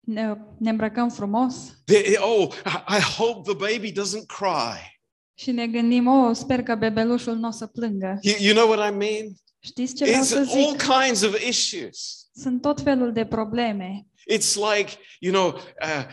ne, 0.00 0.34
ne 0.58 0.70
îmbrăcăm 0.70 1.10
frumos 1.10 1.54
There, 1.84 2.16
oh, 2.18 2.52
I 2.66 2.96
I 2.96 3.00
hope 3.00 3.52
the 3.54 3.70
baby 3.70 3.92
doesn't 3.92 4.26
cry. 4.26 5.00
și 5.34 5.50
ne 5.50 5.66
gândim, 5.66 6.06
oh, 6.06 6.36
sper 6.36 6.62
că 6.62 6.74
bebelușul 6.74 7.34
nu 7.36 7.48
o 7.48 7.50
să 7.50 7.66
plângă. 7.66 8.18
You, 8.20 8.36
you 8.40 8.54
know 8.54 8.68
what 8.68 8.92
I 8.92 8.96
mean? 8.96 9.32
Știți 9.58 9.94
ce 9.94 10.04
vreau 10.04 10.22
It's 10.22 10.26
să 10.26 10.36
all 10.36 10.46
zic? 10.70 10.82
kinds 10.82 11.22
of 11.22 11.48
issues. 11.48 12.26
Sunt 12.34 12.60
tot 12.60 12.80
felul 12.80 13.12
de 13.12 13.24
probleme. 13.26 14.06
It's 14.32 14.54
like, 14.74 14.90
you 15.20 15.32
know, 15.32 15.46
uh, 15.82 16.04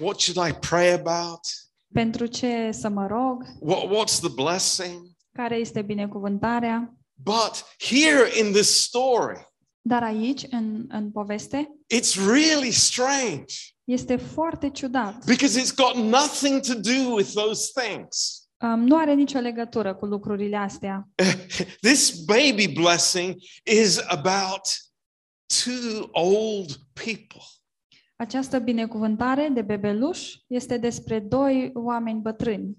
what 0.00 0.20
should 0.20 0.48
I 0.48 0.52
pray 0.68 0.92
about? 0.92 1.40
Pentru 1.92 2.26
ce 2.26 2.70
să 2.72 2.88
mă 2.88 3.06
rog? 3.06 3.44
What, 3.60 3.84
what's 3.88 4.18
the 4.20 4.28
blessing? 4.34 5.06
Care 5.32 5.56
este 5.56 5.82
binecuvântarea? 5.82 6.94
But 7.22 7.64
here 7.78 8.30
in 8.44 8.52
this 8.52 8.82
story, 8.82 9.48
Dar 9.82 10.02
aici, 10.02 10.46
în, 10.50 10.84
în 10.88 11.10
poveste, 11.10 11.70
it's 11.94 12.14
really 12.26 12.70
strange 12.70 13.54
este 13.84 14.16
foarte 14.16 14.70
ciudat. 14.70 15.24
because 15.24 15.60
it's 15.60 15.74
got 15.74 15.94
nothing 15.94 16.60
to 16.60 16.74
do 16.74 17.14
with 17.14 17.32
those 17.32 17.80
things. 17.80 18.44
Um, 18.62 18.80
nu 18.80 18.96
are 18.96 19.14
nicio 19.14 19.38
legătură 19.38 19.94
cu 19.94 20.04
lucrurile 20.06 20.56
astea. 20.56 21.08
this 21.88 22.24
baby 22.24 22.68
blessing 22.68 23.34
is 23.72 23.98
about 24.06 24.60
two 25.64 26.08
old 26.12 26.76
people. 26.92 27.40
Această 28.16 28.58
binecuvântare 28.58 29.48
de 29.54 29.62
bebeluș 29.62 30.34
este 30.46 30.76
despre 30.76 31.18
doi 31.18 31.70
oameni 31.74 32.20
bătrâni. 32.20 32.76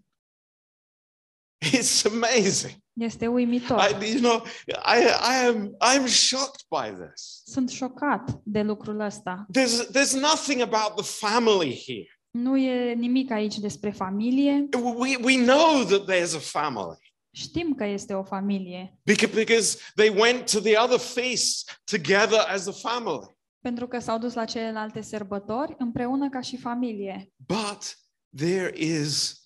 It's 1.77 2.05
amazing. 2.05 2.79
Este 2.93 3.27
uimitor. 3.27 3.79
I, 3.79 4.11
you 4.11 4.19
know, 4.19 4.43
I, 4.67 4.99
I 5.05 5.47
am 5.47 5.77
I'm 5.79 6.07
shocked 6.07 6.65
by 6.69 7.03
this. 7.05 7.41
Sunt 7.45 7.69
șocat 7.69 8.39
de 8.43 8.61
lucrul 8.61 8.99
ăsta. 8.99 9.45
There's 9.57 9.85
there's 9.91 10.13
nothing 10.13 10.61
about 10.61 10.95
the 10.95 11.25
family 11.27 11.83
here. 11.85 12.19
Nu 12.31 12.57
e 12.57 12.93
nimic 12.93 13.31
aici 13.31 13.57
despre 13.57 13.91
familie. 13.91 14.69
We, 14.81 15.17
we 15.23 15.45
know 15.45 15.83
that 15.83 16.11
there's 16.11 16.35
a 16.35 16.39
family 16.39 17.11
Știm 17.33 17.73
că 17.75 17.83
este 17.83 18.13
o 18.13 18.23
familie, 18.23 18.99
because, 19.03 19.33
because 19.33 19.77
they 19.95 20.09
went 20.09 20.51
to 20.51 20.59
the 20.59 20.77
other 20.77 20.99
feasts 20.99 21.63
together 21.83 22.39
as 22.47 22.67
a 22.67 22.71
family. 22.71 23.37
pentru 23.59 23.87
că 23.87 23.99
s-au 23.99 24.17
dus 24.17 24.33
la 24.33 24.45
celelalte 24.45 25.01
sărbători 25.01 25.75
împreună 25.77 26.29
ca 26.29 26.41
și 26.41 26.57
familie. 26.57 27.33
But 27.47 27.97
there 28.35 28.73
is 28.77 29.41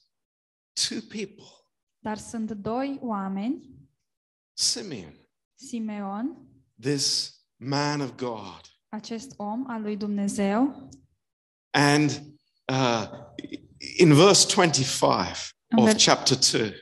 two 0.89 0.99
people, 1.09 1.45
Dar 2.05 2.17
sunt 2.17 2.51
doi 2.51 2.99
oameni, 3.01 3.69
Simeon, 4.53 5.13
Simeon, 5.55 6.37
this 6.81 7.33
man 7.55 8.01
of 8.01 8.15
God, 8.15 8.61
acest 8.89 9.33
om 9.37 9.65
al 9.67 9.81
lui 9.81 9.97
Dumnezeu, 9.97 10.89
and 11.69 12.21
uh, 12.71 13.07
in 13.97 14.13
verse 14.13 14.47
25 14.47 15.55
of 15.77 15.95
chapter 15.95 16.37
2. 16.37 16.73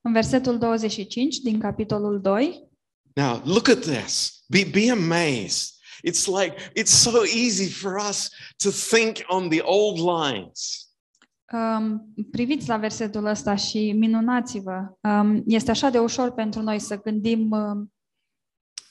în 0.00 0.12
versetul 0.12 0.58
25 0.58 1.36
din 1.36 1.60
capitolul 1.60 2.20
2, 2.20 2.70
Now, 3.14 3.42
look 3.44 3.68
at 3.68 3.80
this. 3.80 4.44
Be, 4.48 4.64
be 4.64 4.90
amazed. 4.90 5.70
It's 6.04 6.26
like, 6.26 6.70
it's 6.74 6.92
so 6.92 7.24
easy 7.24 7.68
for 7.68 7.98
us 8.08 8.30
to 8.56 8.70
think 8.70 9.24
on 9.28 9.48
the 9.48 9.60
old 9.60 9.98
lines. 9.98 10.91
Um, 11.52 12.12
priviți 12.30 12.68
la 12.68 12.76
versetul 12.76 13.24
ăsta 13.26 13.54
și 13.54 13.92
minunați-vă. 13.92 14.96
Um, 15.00 15.42
este 15.46 15.70
așa 15.70 15.88
de 15.90 15.98
ușor 15.98 16.30
pentru 16.30 16.62
noi 16.62 16.78
să 16.78 17.00
gândim 17.00 17.50
um, 17.50 17.92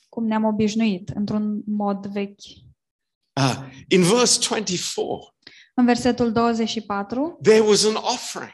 cum 0.10 0.26
ne-am 0.26 0.44
obișnuit, 0.44 1.10
într-un 1.10 1.62
mod 1.66 2.06
vechi. 2.06 2.42
Uh, 3.40 3.58
in 3.88 4.02
verse 4.02 4.48
24, 4.50 5.36
În 5.74 5.86
versetul 5.86 6.32
24 6.32 7.40
there 7.42 7.60
was 7.60 7.86
an 7.86 7.96
offering, 7.96 8.54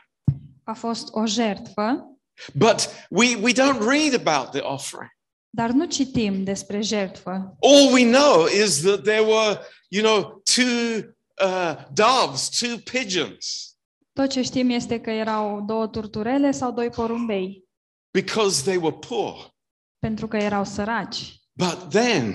a 0.63 0.74
fost 0.74 1.08
o 1.12 1.26
jertfă, 1.26 2.17
but 2.54 2.89
we, 3.10 3.36
we 3.41 3.52
don't 3.52 3.80
read 3.80 4.28
about 4.28 4.52
the 4.52 4.62
offering. 4.62 5.10
dar 5.50 5.70
nu 5.70 5.86
citim 5.86 6.43
despre 6.43 6.82
jertfă. 6.82 7.58
All 7.62 7.93
we 7.93 8.12
know 8.12 8.46
is 8.63 8.82
that 8.82 9.02
there 9.04 9.22
were, 9.22 9.60
you 9.88 10.04
know, 10.04 10.41
two 10.56 10.98
uh, 11.48 11.76
doves, 11.93 12.50
two 12.50 12.78
pigeons, 12.91 13.77
Tot 14.17 14.30
ce 14.30 14.41
știm 14.41 14.69
este 14.69 15.01
că 15.01 15.10
erau 15.10 15.62
două 15.62 15.88
turturele 15.88 16.51
sau 16.51 16.71
doi 16.71 16.89
porumbei, 16.89 17.67
because 18.12 18.62
they 18.62 18.75
were 18.75 18.97
poor. 19.08 19.56
pentru 19.99 20.27
că 20.27 20.38
erau 20.38 20.63
săraci. 20.63 21.39
But 21.53 21.89
then 21.89 22.34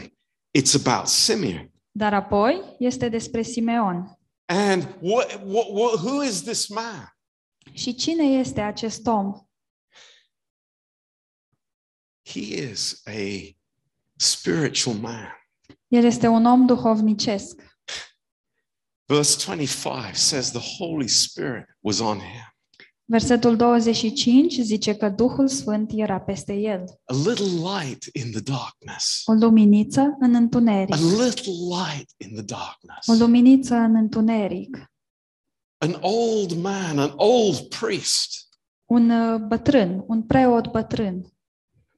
it's 0.59 0.85
about 0.85 1.07
Simeon. 1.07 1.73
Dar 1.91 2.15
apoi 2.15 2.77
este 2.79 3.09
despre 3.09 3.43
Simeon. 3.43 4.19
And 4.45 4.99
what, 5.01 5.41
what, 5.45 5.67
what, 5.71 5.93
who 5.93 6.23
is 6.23 6.43
this 6.43 6.69
man? 6.69 7.17
Și 7.73 7.95
cine 7.95 8.25
este 8.25 8.61
acest 8.61 9.07
om? 9.07 9.33
He 12.29 12.41
is 12.41 13.03
a 13.07 13.57
spiritual 14.17 14.97
man. 14.97 15.29
El 15.89 16.05
este 16.05 16.27
un 16.27 16.45
om 16.45 16.67
duhovnicesc. 16.67 17.72
Verse 19.15 19.37
25 19.37 20.15
says 20.17 20.51
the 20.53 20.61
Holy 20.79 21.09
Spirit 21.09 21.67
was 21.81 22.01
on 22.01 22.19
him. 22.19 22.47
Versetul 23.05 23.57
25 23.57 24.59
zice 24.59 24.95
că 24.95 25.09
Duhul 25.09 25.49
Sfânt 25.49 25.91
era 25.95 26.21
peste 26.21 26.53
el. 26.53 26.85
A 27.05 27.15
little 27.15 27.47
light 27.47 28.05
in 28.13 28.31
the 28.31 28.41
darkness. 28.41 29.23
O 29.25 29.33
luminiță 29.33 30.17
în 30.21 30.35
întuneric. 30.35 30.95
A 30.95 30.99
little 30.99 31.53
light 31.53 32.11
in 32.17 32.29
the 32.29 32.41
O 32.41 32.43
darkness. 32.43 33.19
luminiță 33.19 33.75
în 33.75 33.95
întuneric. 33.95 34.91
An 35.79 35.97
old 36.01 36.53
man, 36.53 36.99
an 36.99 37.13
old 37.17 37.61
priest, 37.61 38.49
Un 38.85 39.11
uh, 39.11 39.41
bătrân, 39.41 40.05
un 40.07 40.23
preot 40.23 40.71
bătrân, 40.71 41.27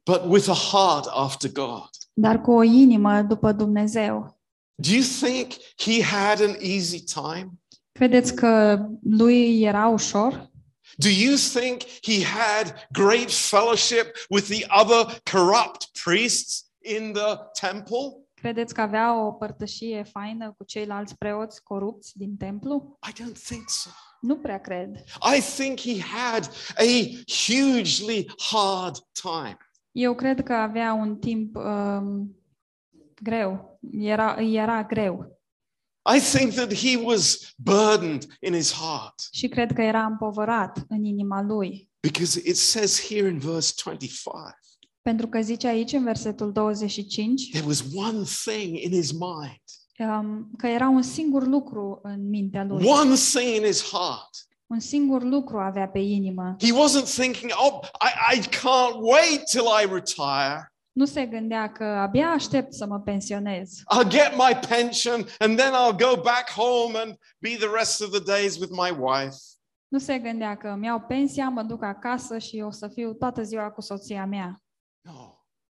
but 0.04 0.22
with 0.26 0.48
a 0.48 0.54
heart 0.70 1.06
after 1.06 1.52
God. 1.52 1.88
dar 2.12 2.40
cu 2.40 2.50
o 2.50 2.62
inimă 2.62 3.22
după 3.22 3.52
Dumnezeu. 3.52 4.38
Do 4.74 4.90
you 4.90 5.02
think 5.02 5.52
he 5.76 6.02
had 6.02 6.40
an 6.40 6.56
easy 6.60 7.04
time? 7.04 7.50
Credeți 7.92 8.34
că 8.34 8.78
lui 9.02 9.62
era 9.62 9.88
ușor? 9.88 10.52
Do 10.96 11.08
you 11.08 11.36
think 11.36 11.82
he 12.02 12.24
had 12.24 12.88
great 12.92 13.30
fellowship 13.30 14.26
with 14.30 14.48
the 14.48 14.66
other 14.80 15.20
corrupt 15.32 15.90
priests 16.04 16.64
in 16.82 17.12
the 17.12 17.36
temple? 17.60 18.26
Credeți 18.34 18.74
că 18.74 18.80
avea 18.80 19.24
o 19.24 19.32
părtășie 19.32 20.02
faină 20.02 20.54
cu 20.58 20.64
ceilalți 20.64 21.16
preoți 21.18 21.62
corupți 21.62 22.18
din 22.18 22.36
templu? 22.36 22.98
I 23.08 23.12
don't 23.12 23.42
think 23.48 23.70
so. 23.70 23.90
Nu 24.20 24.36
prea 24.36 24.60
cred. 24.60 25.04
I 25.36 25.40
think 25.40 25.80
he 25.80 26.00
had 26.00 26.50
a 26.76 27.24
hugely 27.26 28.26
hard 28.38 28.96
time. 29.22 29.56
Eu 29.92 30.14
cred 30.14 30.42
că 30.42 30.52
avea 30.52 30.92
un 30.92 31.16
timp 31.16 31.56
um, 31.56 32.36
greu. 33.24 33.78
Era, 33.92 34.34
îi 34.38 34.54
era 34.56 34.82
greu. 34.84 35.38
I 36.16 36.20
think 36.20 36.52
that 36.52 36.74
he 36.74 36.96
was 36.96 37.54
burdened 37.56 38.26
in 38.40 38.54
his 38.54 38.72
heart 38.72 39.14
Și 39.32 39.48
cred 39.48 39.72
că 39.72 39.82
era 39.82 40.04
împovărat 40.04 40.84
în 40.88 41.04
inima 41.04 41.42
lui. 41.42 41.90
because 42.00 42.40
it 42.44 42.56
says 42.56 43.06
here 43.06 43.28
in 43.28 43.38
verse 43.38 43.72
25 43.84 44.32
Pentru 45.02 45.26
că 45.28 45.40
zice 45.40 45.66
aici, 45.66 45.92
în 45.92 46.04
versetul 46.04 46.52
25, 46.52 47.50
there 47.50 47.66
was 47.66 47.84
one 47.94 48.22
thing 48.44 48.76
in 48.82 48.90
his 48.90 49.12
mind, 49.12 49.62
um, 49.98 50.50
că 50.56 50.66
era 50.66 50.88
un 50.88 51.02
singur 51.02 51.46
lucru 51.46 52.00
în 52.02 52.28
mintea 52.28 52.64
lui. 52.64 52.86
one 52.86 53.14
thing 53.14 53.56
in 53.56 53.62
his 53.64 53.82
heart. 53.90 54.30
Un 54.66 54.80
singur 54.80 55.22
lucru 55.22 55.58
avea 55.58 55.88
pe 55.88 55.98
inimă. 55.98 56.56
He 56.60 56.72
wasn't 56.72 57.14
thinking, 57.14 57.52
oh, 57.56 57.78
I, 58.00 58.36
I 58.36 58.40
can't 58.40 58.96
wait 59.00 59.42
till 59.50 59.64
I 59.82 59.86
retire. 59.92 60.73
Nu 60.94 61.04
se 61.04 61.26
gândea 61.26 61.72
că 61.72 61.84
abia 61.84 62.28
aștept 62.28 62.72
să 62.72 62.86
mă 62.86 63.00
pensionez. 63.00 63.70
I'll 63.78 64.08
get 64.08 64.32
my 64.36 64.58
pension 64.68 65.26
and 65.38 65.56
then 65.56 65.72
I'll 65.72 65.96
go 65.96 66.22
back 66.22 66.50
home 66.50 66.98
and 66.98 67.18
be 67.38 67.56
the 67.58 67.68
rest 67.76 68.00
of 68.00 68.10
the 68.10 68.22
days 68.22 68.58
with 68.58 68.72
my 68.72 68.90
wife. 68.98 69.36
Nu 69.88 69.98
se 69.98 70.18
gândea 70.18 70.56
că 70.56 70.68
îmi 70.68 70.86
iau 70.86 71.00
pensia, 71.00 71.48
mă 71.48 71.62
duc 71.62 71.82
acasă 71.82 72.38
și 72.38 72.62
o 72.66 72.70
să 72.70 72.88
fiu 72.88 73.12
toată 73.12 73.42
ziua 73.42 73.70
cu 73.70 73.80
soția 73.80 74.26
mea. 74.26 74.62
No, 75.00 75.33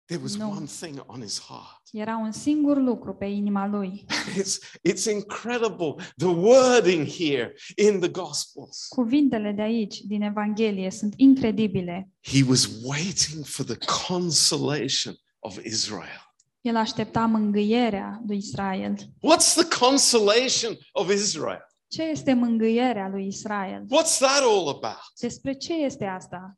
there 0.09 0.21
was 0.21 0.35
No. 0.37 0.49
one 0.49 0.65
thing 0.67 0.99
on 1.07 1.21
his 1.21 1.39
heart. 1.39 1.77
Era 1.91 2.15
un 2.17 2.31
singur 2.31 2.77
lucru 2.77 3.13
pe 3.15 3.25
inima 3.25 3.65
lui. 3.67 4.05
It's, 4.37 4.59
it's 4.81 5.05
incredible 5.05 5.95
the 6.17 6.25
wording 6.27 7.05
here 7.07 7.53
in 7.75 7.99
the 7.99 8.09
Gospels. 8.09 8.85
Cuvintele 8.89 9.51
de 9.51 9.61
aici, 9.61 9.99
din 10.01 10.21
Evanghelie, 10.21 10.89
sunt 10.89 11.13
incredibile. 11.17 12.09
He 12.21 12.43
was 12.43 12.69
waiting 12.83 13.45
for 13.45 13.65
the 13.65 13.77
consolation 14.07 15.15
of 15.39 15.57
Israel. 15.65 16.27
El 16.61 16.75
aștepta 16.75 17.25
mângâierea 17.25 18.21
lui 18.27 18.37
Israel. 18.37 18.95
What's 19.21 19.53
the 19.55 19.77
consolation 19.79 20.77
of 20.91 21.11
Israel? 21.11 21.61
Ce 21.87 22.03
este 22.03 22.33
mângâierea 22.33 23.07
lui 23.09 23.27
Israel? 23.27 23.85
What's 23.91 24.17
that 24.19 24.41
all 24.41 24.67
about? 24.69 25.01
Despre 25.19 25.53
ce 25.53 25.73
este 25.73 26.05
asta? 26.05 26.57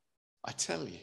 I 0.49 0.53
tell 0.65 0.79
you, 0.87 0.99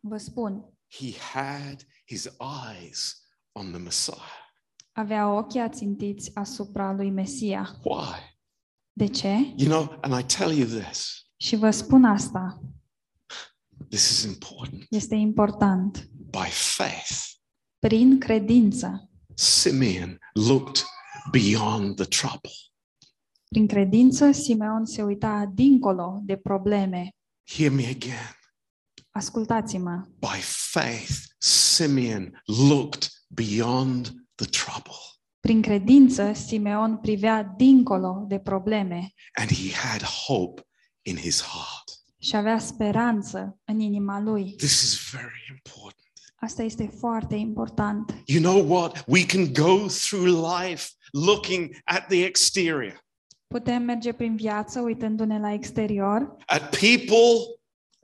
Vă 0.00 0.16
spun, 0.16 0.64
he 1.00 1.12
had 1.32 1.86
his 2.06 2.28
eyes 2.70 3.22
on 3.52 3.70
the 3.70 3.78
Messiah. 3.80 4.44
avea 4.92 5.28
ochii 5.32 5.60
ațintiți 5.60 6.30
asupra 6.34 6.92
lui 6.92 7.10
Mesia. 7.10 7.76
Why? 7.84 8.34
De 8.92 9.06
ce? 9.06 9.28
You 9.56 9.68
know, 9.68 9.98
and 10.00 10.18
I 10.20 10.24
tell 10.36 10.52
you 10.58 10.66
this 10.80 11.24
Și 11.36 11.56
vă 11.56 11.70
spun 11.70 12.04
asta, 12.04 12.60
this 13.88 14.10
is 14.10 14.22
important. 14.24 14.86
este 14.90 15.14
important. 15.14 16.08
By 16.30 16.48
faith, 16.50 17.24
Prin 17.78 18.18
credință, 18.20 19.10
Simeon 19.34 20.18
looked 20.32 20.82
beyond 21.30 21.94
the 21.96 22.04
trouble. 22.04 22.50
prin 23.48 23.66
credință, 23.66 24.30
Simeon 24.30 24.84
se 24.84 25.02
uita 25.02 25.50
dincolo 25.54 26.20
de 26.22 26.36
probleme. 26.36 27.08
Hear 27.44 27.72
me 27.72 27.86
again. 27.86 28.35
Ascultați-mă, 29.16 30.06
By 30.18 30.40
faith, 30.72 31.12
Simeon 31.38 32.42
looked 32.68 33.08
beyond 33.28 34.14
the 34.34 34.46
trouble 34.46 34.94
prin 35.40 35.62
credință, 35.62 36.32
Simeon 36.32 36.96
privea 36.96 37.54
dincolo 37.56 38.24
de 38.28 38.38
probleme 38.38 39.12
and 39.40 39.50
he 39.50 39.72
had 39.72 40.02
hope 40.02 40.62
in 41.02 41.16
his 41.16 41.42
heart. 41.42 41.84
și 42.18 42.36
avea 42.36 42.58
speranță 42.58 43.58
în 43.64 43.80
inima 43.80 44.20
lui. 44.20 44.54
This 44.56 44.82
is 44.82 45.10
very 45.12 45.46
important. 45.50 46.12
Asta 46.40 46.62
este 46.62 46.90
foarte 46.98 47.34
important. 47.34 48.14
You 48.24 48.42
know 48.42 48.76
what? 48.76 49.04
We 49.06 49.26
can 49.26 49.52
go 49.52 49.86
through 49.86 50.58
life 50.60 50.88
looking 51.10 51.76
at 51.84 52.06
the 52.08 52.24
exterior, 52.24 53.04
Putem 53.46 53.82
merge 53.82 54.12
prin 54.12 54.36
viață 54.36 54.80
uitându-ne 54.80 55.38
la 55.38 55.52
exterior, 55.52 56.36
at 56.46 56.76
people, 56.78 57.36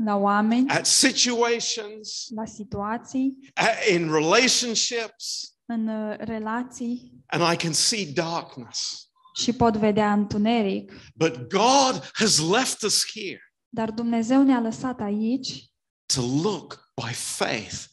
la 0.05 0.17
oameni, 0.17 0.69
at 0.69 0.87
situations, 0.87 2.27
la 2.35 2.45
situații, 2.45 3.39
at, 3.55 3.89
in 3.93 4.13
relationships, 4.13 5.57
în 5.67 5.89
uh, 5.89 6.17
relații 6.19 7.13
and 7.27 7.53
I 7.53 7.57
can 7.57 7.73
see 7.73 8.13
darkness. 8.13 9.07
și 9.35 9.53
pot 9.53 9.77
vedea 9.77 10.13
întuneric. 10.13 10.93
But 11.15 11.37
God 11.49 12.11
has 12.13 12.39
left 12.51 12.83
us 12.83 13.05
here 13.15 13.41
Dar 13.69 13.91
Dumnezeu 13.91 14.43
ne-a 14.43 14.61
lăsat 14.61 15.01
aici 15.01 15.71
to 16.15 16.21
look 16.43 16.93
by 16.95 17.13
faith 17.13 17.85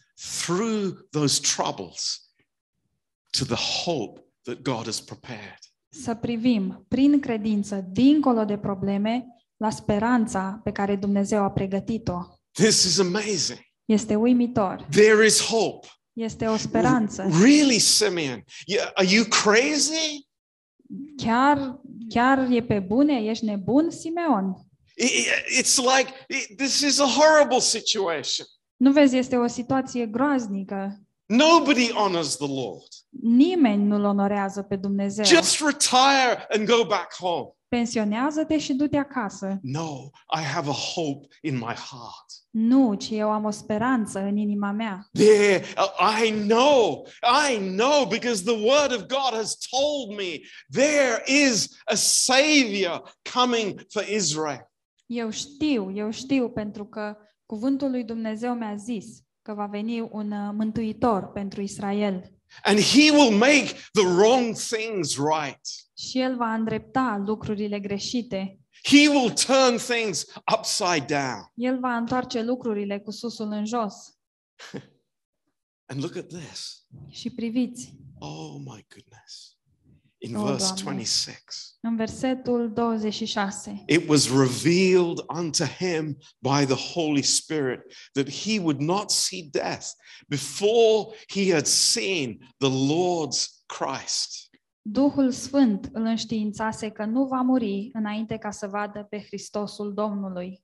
through 0.43 0.97
those 1.11 1.41
troubles 1.55 2.31
to 3.37 3.45
the 3.45 3.83
hope 3.85 4.21
that 4.41 4.61
God 4.61 4.85
has 4.85 4.99
prepared. 4.99 5.57
să 5.89 6.15
privim 6.15 6.85
prin 6.87 7.19
credință 7.19 7.85
dincolo 7.91 8.45
de 8.45 8.57
probleme 8.57 9.25
la 9.59 9.69
speranța 9.69 10.59
pe 10.63 10.71
care 10.71 10.95
Dumnezeu 10.95 11.43
a 11.43 11.51
pregătit-o. 11.51 12.19
This 12.51 12.83
is 12.83 12.99
amazing. 12.99 13.59
Este 13.85 14.15
uimitor. 14.15 14.85
There 14.89 15.25
is 15.25 15.41
hope. 15.41 15.87
Este 16.13 16.45
o 16.47 16.55
speranță. 16.57 17.21
Really, 17.41 17.79
Simeon? 17.79 18.43
Yeah, 18.65 18.89
are 18.93 19.07
you 19.09 19.25
crazy? 19.25 20.27
Chiar, 21.17 21.79
chiar 22.09 22.47
e 22.51 22.61
pe 22.63 22.79
bune? 22.79 23.13
Ești 23.23 23.45
nebun, 23.45 23.91
Simeon? 23.91 24.55
I- 24.95 25.03
I- 25.03 25.61
It's 25.61 25.75
like 25.75 26.13
i- 26.29 26.55
this 26.55 26.79
is 26.81 26.99
a 26.99 27.05
horrible 27.05 27.59
situation. 27.59 28.45
Nu 28.77 28.91
vezi, 28.91 29.17
este 29.17 29.35
o 29.35 29.47
situație 29.47 30.05
groaznică. 30.05 30.99
Nobody 31.25 31.91
honors 31.91 32.35
the 32.37 32.47
Lord. 32.47 32.87
Nimeni 33.21 33.83
nu-L 33.83 34.03
onorează 34.03 34.61
pe 34.61 34.75
Dumnezeu. 34.75 35.25
Just 35.25 35.63
retire 35.65 36.45
and 36.49 36.67
go 36.67 36.85
back 36.85 37.15
home. 37.15 37.49
Pensionează-te 37.69 38.57
și 38.57 38.73
du-te 38.73 38.97
acasă. 38.97 39.59
No, 39.61 40.09
I 40.39 40.43
have 40.43 40.69
a 40.69 40.73
hope 40.73 41.27
in 41.41 41.53
my 41.53 41.73
heart. 41.73 42.25
Nu, 42.49 42.93
ci 42.93 43.09
eu 43.09 43.29
am 43.29 43.43
o 43.43 43.49
speranță 43.49 44.19
în 44.19 44.37
inima 44.37 44.71
mea. 44.71 45.07
There, 45.11 45.63
uh, 45.77 46.25
I 46.25 46.31
know, 46.31 47.07
I 47.51 47.57
know, 47.57 48.05
because 48.05 48.43
the 48.43 48.65
word 48.65 48.91
of 48.91 49.05
God 49.07 49.33
has 49.33 49.57
told 49.69 50.17
me 50.17 50.39
there 50.71 51.23
is 51.45 51.81
a 51.85 51.95
Savior 51.95 53.17
coming 53.33 53.85
for 53.89 54.03
Israel. 54.07 54.71
Eu 55.05 55.29
știu, 55.29 55.91
eu 55.95 56.11
știu, 56.11 56.49
pentru 56.49 56.85
că 56.85 57.17
cuvântul 57.45 57.89
lui 57.89 58.03
Dumnezeu 58.03 58.53
mi-a 58.53 58.75
zis 58.75 59.05
că 59.41 59.53
va 59.53 59.65
veni 59.65 60.01
un 60.11 60.31
uh, 60.31 60.53
mântuitor 60.53 61.31
pentru 61.31 61.61
Israel 61.61 62.39
And 62.65 62.79
He 62.79 63.11
will 63.11 63.31
make 63.31 63.75
the 63.93 64.05
wrong 64.05 64.55
things 64.55 65.19
right. 65.19 65.59
Și 66.07 66.19
el 66.19 66.35
va 66.35 66.53
îndrepta 66.53 67.23
lucrurile 67.25 67.79
greșite. 67.79 68.59
He 68.83 69.07
will 69.09 69.31
turn 69.33 69.77
things 69.77 70.25
upside 70.57 71.05
down. 71.07 71.51
El 71.53 71.79
va 71.79 71.95
întoarce 71.95 72.41
lucrurile 72.41 72.99
cu 72.99 73.11
susul 73.11 73.51
în 73.51 73.65
jos. 73.65 73.95
And 75.91 76.01
look 76.01 76.15
at 76.15 76.27
this. 76.27 76.85
Și 77.09 77.29
priviți, 77.29 77.93
Oh 78.19 78.55
my 78.57 78.85
goodness. 78.93 79.57
In 80.21 80.35
Oh, 80.35 80.45
verse 80.45 80.65
Doamne. 80.65 80.83
26, 80.83 81.43
în 81.81 81.95
versetul 81.95 82.71
26, 82.73 83.83
it 83.87 84.09
was 84.09 84.29
revealed 84.29 85.23
unto 85.35 85.63
him 85.63 86.17
by 86.39 86.65
the 86.73 86.93
Holy 86.93 87.21
Spirit 87.21 87.79
that 88.13 88.29
he 88.29 88.59
would 88.59 88.79
not 88.79 89.11
see 89.11 89.49
death 89.51 89.87
before 90.27 91.15
he 91.33 91.53
had 91.53 91.65
seen 91.65 92.53
the 92.57 92.69
Lord's 92.69 93.63
Christ. 93.65 94.48
Duhul 94.81 95.31
Sfânt 95.31 95.89
îl 95.93 96.01
înștiințase 96.05 96.89
că 96.89 97.05
nu 97.05 97.25
va 97.25 97.41
muri 97.41 97.89
înainte 97.93 98.37
ca 98.37 98.51
să 98.51 98.67
vadă 98.67 99.07
pe 99.09 99.23
Hristosul 99.25 99.93
Domnului. 99.93 100.63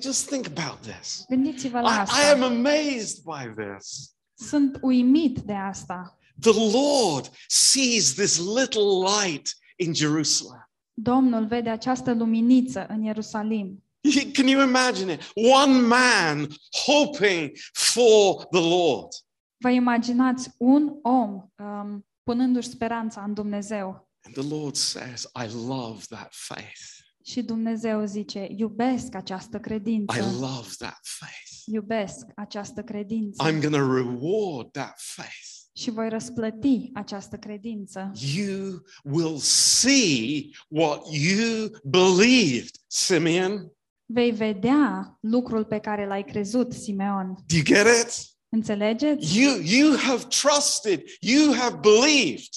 Just 0.00 0.26
think 0.26 0.46
about 0.56 0.80
this. 0.80 1.24
Gândiți-vă 1.28 1.80
la 1.80 1.90
I, 1.90 1.92
I 1.92 2.30
am 2.32 2.42
asta. 2.42 2.44
amazed 2.44 3.16
by 3.24 3.62
this. 3.62 4.14
Sunt 4.34 4.78
uimit 4.82 5.38
de 5.38 5.52
asta. 5.54 6.18
The 6.40 6.52
Lord 6.72 7.30
sees 7.46 8.12
this 8.14 8.38
little 8.56 9.08
light 9.22 9.48
in 9.76 9.94
Jerusalem. 9.94 10.70
Domnul 10.94 11.46
vede 11.46 11.70
această 11.70 12.12
luminiță 12.14 12.86
în 12.88 13.02
Ierusalim. 13.02 13.82
You- 14.00 14.30
Can 14.32 14.46
you 14.46 14.66
imagine 14.66 15.12
it? 15.12 15.20
One 15.34 15.80
man 15.80 16.46
hoping 16.86 17.50
for 17.72 18.44
the 18.50 18.60
Lord. 18.68 19.08
Vă 19.56 19.68
imaginați 19.70 20.50
un 20.58 20.92
om 21.02 21.44
um, 21.58 22.06
punându-și 22.28 22.68
speranța 22.68 23.22
în 23.22 23.34
Dumnezeu 23.34 24.08
And 24.22 24.34
the 24.36 24.54
Lord 24.56 24.74
says, 24.74 25.22
I 25.22 25.54
love 25.66 26.02
that 26.08 26.28
faith. 26.30 26.80
și 27.24 27.42
Dumnezeu 27.42 28.04
zice, 28.04 28.46
iubesc 28.56 29.14
această 29.14 29.58
credință, 29.58 30.18
I 30.18 30.20
love 30.40 30.68
that 30.78 30.98
faith. 31.02 31.62
iubesc 31.64 32.26
această 32.34 32.82
credință 32.82 33.48
I'm 33.48 33.60
going 33.60 33.74
to 33.74 33.94
reward 33.94 34.70
that 34.70 34.94
faith. 34.96 35.46
și 35.76 35.90
voi 35.90 36.08
răsplăti 36.08 36.90
această 36.94 37.36
credință. 37.36 38.10
You 38.36 38.82
will 39.04 39.38
see 39.38 40.50
what 40.68 41.00
you 41.10 41.68
believed, 41.84 42.70
Simeon. 42.86 43.72
Vei 44.06 44.30
vedea 44.30 45.18
lucrul 45.20 45.64
pe 45.64 45.78
care 45.78 46.06
l-ai 46.06 46.24
crezut, 46.24 46.72
Simeon. 46.72 47.26
Do 47.46 47.54
you 47.56 47.64
get 47.64 47.86
it? 48.06 48.36
Înțelegeți? 48.48 49.38
You, 49.40 49.60
you 49.60 49.96
have 49.96 50.24
trusted, 50.24 51.02
you 51.20 51.52
have 51.54 51.76
believed, 51.76 52.48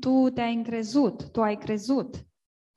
Tu 0.00 0.30
te-ai 0.34 0.54
încrezut, 0.54 1.30
tu 1.32 1.42
ai 1.42 1.58
crezut 1.58 2.26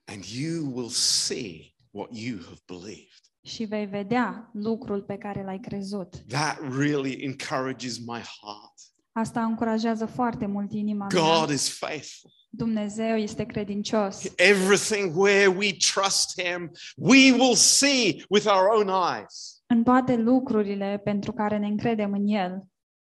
and 0.08 0.24
you 0.24 0.72
will 0.74 0.90
see 0.90 1.76
what 1.92 2.10
you 2.12 2.38
have 2.44 2.60
believed. 2.66 3.10
și 3.46 3.64
vei 3.64 3.86
vedea 3.86 4.50
lucrul 4.54 5.02
pe 5.02 5.18
care 5.18 5.44
l-ai 5.44 5.60
crezut. 5.60 6.16
That 6.28 6.58
really 6.78 7.24
encourages 7.24 7.98
my 7.98 8.22
heart. 8.42 8.74
Asta 9.12 9.44
încurajează 9.44 10.06
foarte 10.06 10.46
mult 10.46 10.72
inima 10.74 11.08
God 11.08 11.46
mea. 11.46 11.54
is 11.56 11.70
faithful. 11.78 12.32
Dumnezeu 12.50 13.16
este 13.18 13.46
credincios. 13.46 14.22
Everything 14.36 15.16
where 15.18 15.48
we 15.48 15.72
trust 15.94 16.42
Him, 16.42 16.72
we 16.96 17.32
will 17.32 17.56
see 17.56 18.26
with 18.30 18.46
our 18.46 18.68
own 18.76 18.90
eyes. 19.18 19.55
În 19.76 19.84
toate 19.84 20.16
lucrurile 20.16 21.02
pentru 21.04 21.34
care 21.34 21.58
ne 21.58 21.68
încredem 21.68 22.14
în 22.14 22.28
El, 22.28 22.68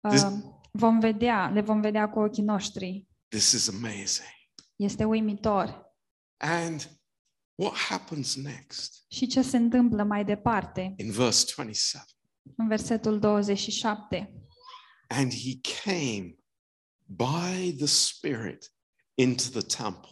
This- 0.09 0.23
uh, 0.23 0.33
vom 0.71 0.99
vedea, 0.99 1.49
le 1.49 1.61
vom 1.61 1.81
vedea 1.81 2.09
cu 2.09 2.19
ochii 2.19 2.43
noștri. 2.43 3.07
This 3.27 3.51
is 3.51 3.69
amazing. 3.69 4.27
Este 4.75 5.03
uimitor. 5.03 5.93
And 6.37 6.89
what 7.55 7.73
happens 7.75 8.35
next? 8.35 9.05
Și 9.09 9.27
ce 9.27 9.41
se 9.41 9.57
întâmplă 9.57 10.03
mai 10.03 10.25
departe? 10.25 10.93
In 10.97 11.11
verse 11.11 11.53
27. 11.55 12.11
În 12.57 12.67
versetul 12.67 13.19
27. 13.19 14.33
And 15.07 15.31
he 15.33 15.59
came 15.83 16.35
by 17.05 17.75
the 17.77 17.85
Spirit 17.85 18.73
into 19.15 19.43
the 19.59 19.83
temple. 19.83 20.09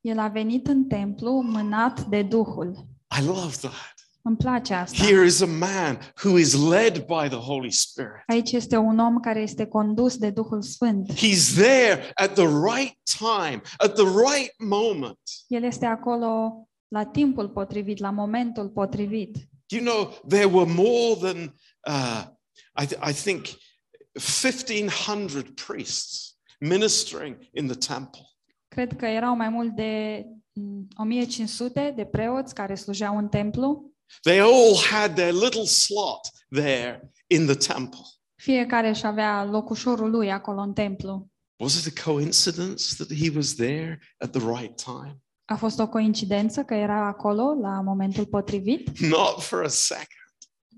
El 0.00 0.18
a 0.18 0.28
venit 0.28 0.66
în 0.66 0.84
templu 0.88 1.40
mânat 1.40 2.00
de 2.06 2.22
Duhul. 2.22 2.86
I 3.20 3.24
love 3.24 3.56
that. 3.56 3.91
Îmi 4.24 4.36
place 4.36 4.74
asta. 4.74 5.04
Here 5.04 5.24
is 5.24 5.40
a 5.40 5.46
man 5.46 5.98
who 6.24 6.38
is 6.38 6.54
led 6.68 6.98
by 6.98 7.28
the 7.28 7.36
Holy 7.36 7.70
Spirit. 7.70 8.22
Aici 8.26 8.52
este 8.52 8.76
un 8.76 8.98
om 8.98 9.20
care 9.20 9.40
este 9.40 9.66
condus 9.66 10.16
de 10.16 10.30
Duhul 10.30 10.62
Sfânt. 10.62 11.12
He's 11.12 11.54
there 11.54 12.12
at 12.14 12.32
the 12.32 12.46
right 12.46 12.98
time, 13.18 13.60
at 13.78 13.94
the 13.94 14.04
right 14.04 14.54
moment. 14.58 15.18
El 15.48 15.62
este 15.62 15.86
acolo 15.86 16.52
la 16.88 17.04
timpul 17.04 17.48
potrivit, 17.48 17.98
la 17.98 18.10
momentul 18.10 18.68
potrivit. 18.68 19.36
You 19.68 19.82
know, 19.82 20.14
there 20.28 20.46
were 20.46 20.72
more 20.72 21.14
than, 21.20 21.54
uh, 21.86 22.24
I, 22.82 22.86
th- 22.86 23.00
I 23.10 23.12
think, 23.12 23.46
1,500 24.14 25.54
priests 25.66 26.36
ministering 26.60 27.48
in 27.52 27.66
the 27.66 27.76
temple. 27.76 28.20
Cred 28.68 28.96
că 28.96 29.06
erau 29.06 29.36
mai 29.36 29.48
mult 29.48 29.74
de 29.74 30.24
mm, 30.52 30.88
1500 30.96 31.92
de 31.96 32.04
preoți 32.04 32.54
care 32.54 32.74
slujeau 32.74 33.16
în 33.16 33.28
templu. 33.28 33.91
They 34.22 34.40
all 34.40 34.76
had 34.90 35.14
their 35.14 35.32
little 35.32 35.66
slot 35.66 36.20
there 36.50 37.10
in 37.26 37.46
the 37.46 37.54
temple. 37.54 38.00
Fiecare 38.34 38.88
își 38.88 39.06
avea 39.06 39.44
locușorul 39.44 40.10
lui 40.10 40.30
acolo 40.32 40.60
în 40.60 40.72
templu. 40.72 41.30
Was 41.56 41.84
it 41.86 41.98
a 41.98 42.02
coincidence 42.10 42.82
that 42.96 43.12
he 43.18 43.30
was 43.34 43.54
there 43.54 44.00
at 44.18 44.30
the 44.30 44.40
right 44.60 44.82
time? 44.82 45.22
A 45.44 45.56
fost 45.56 45.78
o 45.78 45.88
coincidență 45.88 46.62
că 46.62 46.74
era 46.74 47.06
acolo 47.06 47.54
la 47.60 47.80
momentul 47.80 48.26
potrivit? 48.26 48.98
Not 48.98 49.42
for 49.42 49.64
a 49.64 49.68
second. 49.68 50.06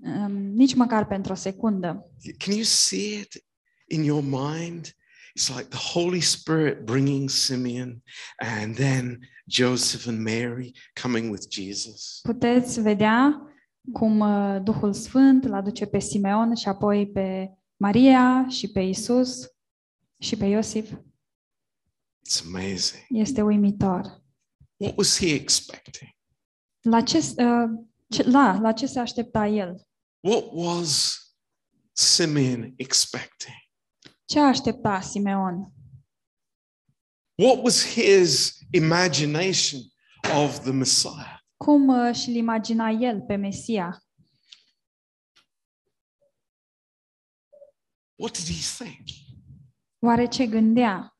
Um, 0.05 0.31
Nici 0.31 0.73
măcar 0.73 1.07
pentru 1.07 1.31
o 1.31 1.35
secundă. 1.35 2.11
Can 2.37 2.53
you 2.53 2.63
see 2.63 3.19
it 3.19 3.45
in 3.87 4.03
your 4.03 4.23
mind? 4.23 4.95
It's 5.37 5.49
like 5.55 5.67
the 5.69 5.99
Holy 5.99 6.21
Spirit 6.21 6.85
bringing 6.85 7.29
Simeon 7.29 8.03
and 8.37 8.75
then 8.75 9.19
Joseph 9.47 10.07
and 10.07 10.19
Mary 10.19 10.71
coming 11.01 11.31
with 11.31 11.47
Jesus. 11.49 12.19
Puteți 12.21 12.81
vedea 12.81 13.41
cum 13.93 14.19
uh, 14.19 14.61
Duhul 14.63 14.93
Sfânt 14.93 15.43
îl 15.43 15.53
aduce 15.53 15.85
pe 15.85 15.99
Simeon 15.99 16.55
și 16.55 16.67
apoi 16.67 17.07
pe 17.07 17.49
Maria 17.77 18.47
și 18.49 18.71
pe 18.71 18.79
Isus 18.79 19.47
și 20.19 20.35
pe 20.35 20.45
Iosif. 20.45 20.91
It's 22.27 22.45
amazing. 22.45 23.05
Este 23.09 23.41
uimitor. 23.41 24.23
What 24.77 24.97
was 24.97 25.17
he 25.17 25.33
expecting? 25.33 26.09
La 26.81 27.01
ce, 27.01 27.17
uh, 27.17 27.85
ce, 28.09 28.29
la, 28.29 28.59
la 28.61 28.71
ce 28.71 28.85
se 28.85 28.99
aștepta 28.99 29.47
el? 29.47 29.87
What 30.19 30.43
was 30.51 31.19
Simeon 31.91 32.73
expecting? 32.75 33.55
Ce 34.25 34.39
aștepta 34.39 35.01
Simeon? 35.01 35.73
What 37.41 37.63
was 37.63 37.93
his 37.93 38.54
imagination 38.75 39.81
of 40.35 40.59
the 40.63 40.71
Messiah? 40.71 41.39
Cum 41.57 41.87
uh, 41.87 42.15
și-l 42.15 42.35
imagina 42.35 42.89
el 42.89 43.21
pe 43.21 43.35
Mesia? 43.35 43.99
What 48.15 48.33
did 48.37 48.47
he 48.55 48.83
think 48.83 49.07
Oare 49.99 50.27
ce 50.27 50.45
gândea 50.45 51.17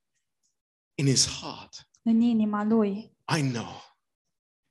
in 0.98 1.06
his 1.06 1.28
heart? 1.28 1.90
în 2.02 2.22
inima 2.22 2.64
lui? 2.64 3.18
I 3.38 3.42
know, 3.52 3.82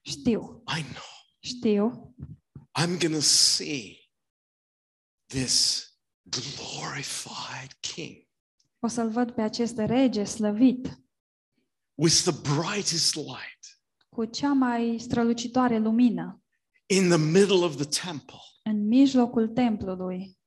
Știu, 0.00 0.62
I 0.78 0.82
know. 0.82 1.12
știu. 1.42 2.14
I'm 2.80 2.98
going 2.98 3.14
to 3.14 3.20
see 3.20 3.98
this 5.26 5.86
glorified 6.22 7.72
king 7.80 8.16
O 8.80 8.86
să-l 8.86 9.10
văd 9.10 9.30
pe 9.30 9.42
acest 9.42 9.76
rege 9.78 10.24
slăvit, 10.24 10.98
with 11.94 12.22
the 12.22 12.32
brightest 12.54 13.14
light 13.14 13.78
cu 14.08 14.24
cea 14.24 14.52
mai 14.52 14.98
strălucitoare 15.00 15.78
lumină, 15.78 16.42
in 16.86 17.08
the 17.08 17.18
middle 17.18 17.64
of 17.64 17.76
the 17.76 18.04
temple. 18.04 18.38
în 18.62 18.86
mijlocul 18.86 19.48
templului. 19.48 20.38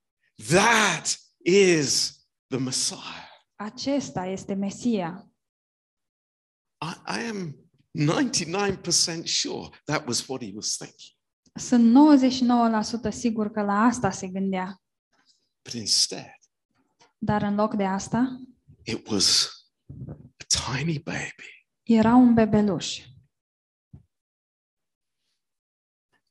That 0.48 1.20
is 1.44 2.20
the 2.48 2.58
Messiah. 2.60 3.26
Acesta 3.56 4.26
este 4.26 4.54
Mesia. 4.54 5.32
I, 6.82 7.20
I 7.20 7.28
am 7.30 7.56
99% 7.98 9.24
sure 9.24 9.70
that 9.86 10.08
was 10.08 10.28
what 10.28 10.44
he 10.44 10.52
was 10.56 10.76
thinking. 10.76 11.16
Sunt 11.54 11.94
99% 13.10 13.12
sigur 13.12 13.52
că 13.52 13.62
la 13.62 13.74
asta 13.74 14.12
se 14.12 14.28
gândea. 14.28 14.82
But 15.64 15.74
instead, 15.74 16.36
Dar 17.18 17.42
în 17.42 17.56
loc 17.56 17.74
de 17.76 17.86
asta, 17.86 18.42
it 18.84 19.08
was 19.08 19.52
a 20.08 20.27
tiny 20.48 21.00
baby. 21.00 21.68
era 21.84 22.16
un 22.16 22.34
bebeluș. 22.34 22.98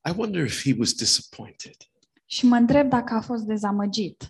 I 0.08 0.12
wonder 0.16 0.44
if 0.44 0.62
he 0.62 0.74
was 0.78 0.92
disappointed. 0.94 1.76
Și 2.26 2.46
mă 2.46 2.56
întreb 2.56 2.88
dacă 2.88 3.14
a 3.14 3.20
fost 3.20 3.44
dezamăgit. 3.44 4.22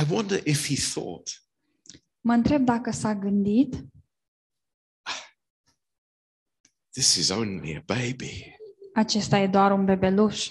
I 0.00 0.12
wonder 0.12 0.46
if 0.46 0.66
he 0.66 0.74
thought, 0.92 1.40
Mă 2.20 2.32
întreb 2.32 2.64
dacă 2.64 2.90
s-a 2.90 3.14
gândit, 3.14 3.74
this 6.92 7.14
is 7.14 7.28
only 7.28 7.76
a 7.76 7.80
baby. 7.86 8.56
acesta 8.94 9.38
e 9.38 9.46
doar 9.46 9.72
un 9.72 9.84
bebeluș. 9.84 10.50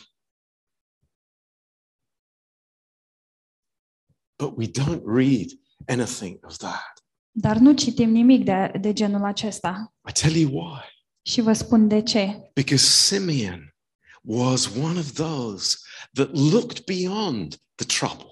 But 4.37 4.57
we 4.57 4.67
don't 4.67 5.03
read 5.05 5.49
anything 5.87 6.45
of 6.45 6.57
that. 6.57 6.94
Dar 7.37 7.57
nu 7.57 7.73
citim 7.73 8.09
nimic 8.09 8.43
de, 8.43 8.71
de 8.81 8.93
genul 8.93 9.23
acesta. 9.23 9.93
I 10.09 10.11
tell 10.11 10.35
you 10.35 10.51
why. 10.51 10.79
Și 11.21 11.41
vă 11.41 11.53
spun 11.53 11.87
de 11.87 12.01
ce. 12.01 12.49
Because 12.53 12.85
Simeon 12.85 13.73
was 14.21 14.65
one 14.75 14.99
of 14.99 15.11
those 15.11 15.77
that 16.13 16.29
looked 16.51 16.83
beyond 16.85 17.55
the 17.75 17.85
trouble. 17.85 18.29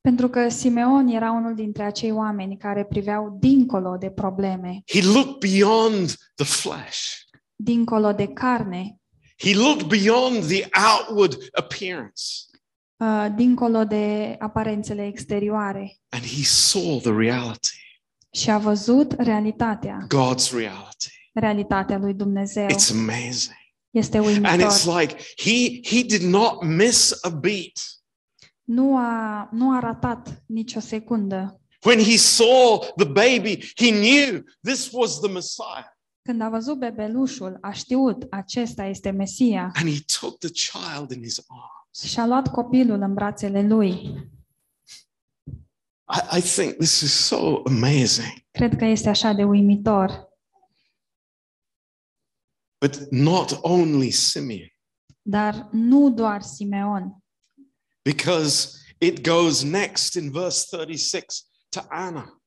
Pentru 0.00 0.28
că 0.28 0.48
Simeon 0.48 1.06
era 1.08 1.30
unul 1.30 1.54
dintre 1.54 1.82
acei 1.82 2.10
oameni 2.10 2.56
care 2.56 2.84
priveau 2.84 3.36
dincolo 3.40 3.96
de 3.96 4.10
probleme, 4.10 4.82
He 4.86 5.02
looked 5.02 5.50
beyond 5.50 6.14
the 6.34 6.44
flesh. 6.44 7.00
dincolo 7.56 8.12
de 8.12 8.26
carne, 8.26 8.96
He 9.36 9.54
looked 9.54 9.86
beyond 9.86 10.44
the 10.46 10.68
outward 10.98 11.36
appearance 11.52 12.22
uh, 12.96 13.26
dincolo 13.36 13.84
de 13.84 14.36
aparențele 14.38 15.06
exterioare 15.06 15.96
and 16.08 16.22
he 16.22 16.42
saw 16.44 16.98
the 17.00 17.12
reality, 17.12 17.76
și 18.38 18.50
a 18.50 18.58
văzut 18.58 19.12
realitatea, 19.18 20.06
God's 20.06 20.50
reality. 20.52 21.06
realitatea 21.32 21.98
lui 21.98 22.14
Dumnezeu. 22.14 22.66
It's 22.66 22.90
amazing. 22.92 23.56
Este 23.90 24.16
And 24.16 24.26
uimitor. 24.26 24.70
it's 24.70 24.84
like 25.00 25.16
he 25.36 25.80
he 25.96 26.02
did 26.02 26.22
not 26.22 26.62
miss 26.62 27.18
a 27.24 27.28
beat. 27.28 27.72
Nu 28.64 28.96
a, 28.96 29.48
nu 29.52 29.76
a 29.76 29.78
ratat 29.80 30.42
nicio 30.46 30.80
secundă. 30.80 31.60
When 31.84 31.98
he 31.98 32.16
saw 32.16 32.78
the 32.96 33.04
baby, 33.06 33.58
he 33.76 33.90
knew 33.90 34.42
this 34.62 34.88
was 34.92 35.18
the 35.20 35.30
Messiah. 35.32 35.84
Când 36.22 36.40
a 36.42 36.48
văzut 36.48 36.78
bebelușul, 36.78 37.58
a 37.60 37.70
știut, 37.70 38.26
acesta 38.30 38.84
este 38.84 39.10
Mesia 39.10 39.72
And 39.74 39.88
he 39.88 39.98
took 40.20 40.38
the 40.38 40.48
child 40.50 41.10
in 41.10 41.22
his 41.22 41.38
arms. 41.48 42.12
și 42.12 42.20
a 42.20 42.26
luat 42.26 42.48
copilul 42.50 43.00
în 43.00 43.14
brațele 43.14 43.62
lui. 43.66 44.14
I, 46.10 46.38
I 46.38 46.40
think 46.40 46.74
this 46.76 47.00
is 47.00 47.12
so 47.26 47.62
amazing. 47.66 48.44
Cred 48.50 48.76
că 48.76 48.84
este 48.84 49.08
așa 49.08 49.32
de 49.32 49.44
uimitor. 49.44 50.28
But 52.80 53.10
not 53.10 53.58
only 53.62 54.10
Simeon, 54.10 54.72
Dar 55.22 55.68
nu 55.72 56.10
doar 56.10 56.42
Simeon, 56.42 57.22
because 58.02 58.68
it 58.98 59.20
goes 59.28 59.62
next 59.62 60.14
in 60.14 60.30
verse 60.30 60.76
36 60.76 61.24
to 61.68 61.80
Anna, 61.88 62.42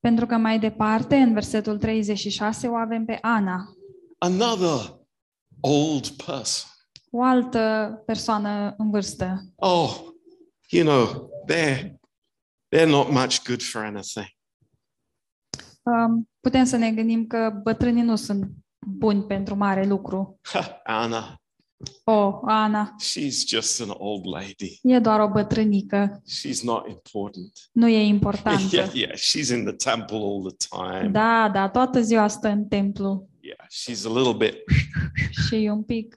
pentru 0.00 0.26
că 0.26 0.36
mai 0.36 0.58
departe, 0.58 1.16
în 1.16 1.32
versetul 1.32 1.78
36, 1.78 2.66
o 2.68 2.74
avem 2.74 3.04
pe 3.04 3.18
Ana, 3.22 3.64
another 4.18 4.98
old 5.60 6.08
person. 6.08 6.70
o 7.10 7.22
altă 7.22 7.92
persoană 8.06 8.74
în 8.78 8.90
vârstă. 8.90 9.52
Oh, 9.56 9.98
you 10.70 10.84
know, 10.84 11.30
they're 11.52 11.92
they're 12.68 12.90
not 12.90 13.10
much 13.10 13.44
good 13.44 13.62
for 13.62 13.82
anything. 13.84 14.26
Um, 15.82 16.28
Putem 16.40 16.64
să 16.64 16.76
ne 16.76 16.92
gândim 16.92 17.26
că 17.26 17.60
bătrânii 17.62 18.02
nu 18.02 18.16
sunt 18.16 18.50
buni 18.86 19.22
pentru 19.24 19.54
mare 19.54 19.86
lucru. 19.86 20.40
Anna, 20.84 21.40
O, 22.04 22.40
Ana, 22.44 22.94
she's 23.00 23.46
just 23.46 23.80
an 23.80 23.88
old 23.96 24.26
lady. 24.26 24.78
e 24.82 24.98
doar 24.98 25.20
o 25.20 25.28
bătrânică, 25.28 26.22
She's 26.28 26.60
not 26.62 26.88
important. 26.88 27.52
nu 27.72 27.88
e 27.88 27.98
importantă. 28.02 28.76
Yeah, 28.76 28.94
yeah, 28.94 29.12
she's 29.16 29.48
in 29.56 29.64
the 29.64 29.90
temple 29.90 30.16
all 30.16 30.52
the 30.52 30.56
time. 30.68 31.08
Da, 31.08 31.48
da, 31.52 31.68
toată 31.68 32.00
ziua 32.00 32.28
stă 32.28 32.48
în 32.48 32.68
templu 32.68 33.28
Yeah, 33.40 33.66
she's 33.70 34.04
a 34.04 34.12
little 34.18 34.36
bit. 34.48 34.54
și 35.46 35.64
e 35.64 35.70
un 35.70 35.82
pic... 35.84 36.16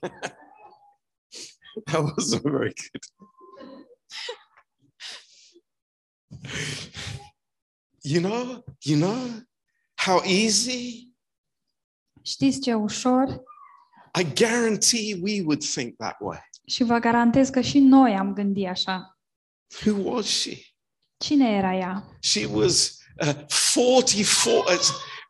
That 1.86 2.02
wasn't 2.02 2.42
very 2.42 2.72
good. 2.74 3.04
You 8.02 8.20
know, 8.20 8.64
you 8.80 8.98
know 8.98 9.46
how 9.94 10.22
easy. 10.24 11.12
Știți 12.22 12.60
ce 12.60 12.74
ușor? 12.74 13.42
I 14.20 14.24
guarantee 14.34 15.18
we 15.22 15.42
would 15.44 15.64
think 15.64 15.96
that 15.96 16.16
way. 16.20 16.40
Și 16.66 16.82
vă 16.82 16.98
garantez 16.98 17.48
că 17.48 17.60
și 17.60 17.78
noi 17.78 18.16
am 18.16 18.32
gândit 18.32 18.66
așa. 18.66 19.18
Who 19.84 20.10
was 20.10 20.26
she? 20.26 20.58
Cine 21.16 21.56
era 21.56 21.74
ea? 21.74 22.18
She 22.20 22.46
was 22.46 22.98
uh, 23.20 23.34
44, 23.74 24.50
uh, 24.50 24.78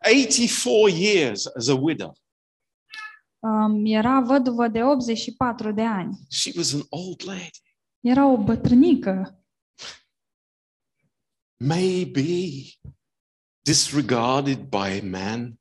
84 0.00 0.88
years 0.88 1.46
as 1.46 1.68
a 1.68 1.74
widow. 1.74 2.16
Um, 3.38 3.86
era 3.86 4.20
văduvă 4.20 4.68
de 4.68 4.82
84 4.82 5.72
de 5.72 5.82
ani. 5.82 6.18
She 6.30 6.52
was 6.56 6.72
an 6.72 6.82
old 6.88 7.22
lady. 7.24 7.60
Era 8.00 8.26
o 8.26 8.36
bătrânică. 8.36 9.42
Maybe 11.56 12.22
disregarded 13.62 14.58
by 14.68 15.00
men, 15.08 15.60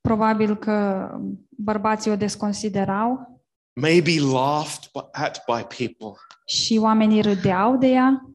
Probabil 0.00 0.56
că 0.56 1.08
bărbații 1.48 2.10
o 2.10 2.16
desconsiderau 2.16 3.40
maybe 3.80 4.20
laughed 4.20 4.90
bu- 4.92 5.08
at 5.12 5.44
by 5.46 5.62
people, 5.76 6.20
și 6.46 6.76
oamenii 6.80 7.20
râdeau 7.22 7.76
de 7.76 7.86
ea, 7.86 8.30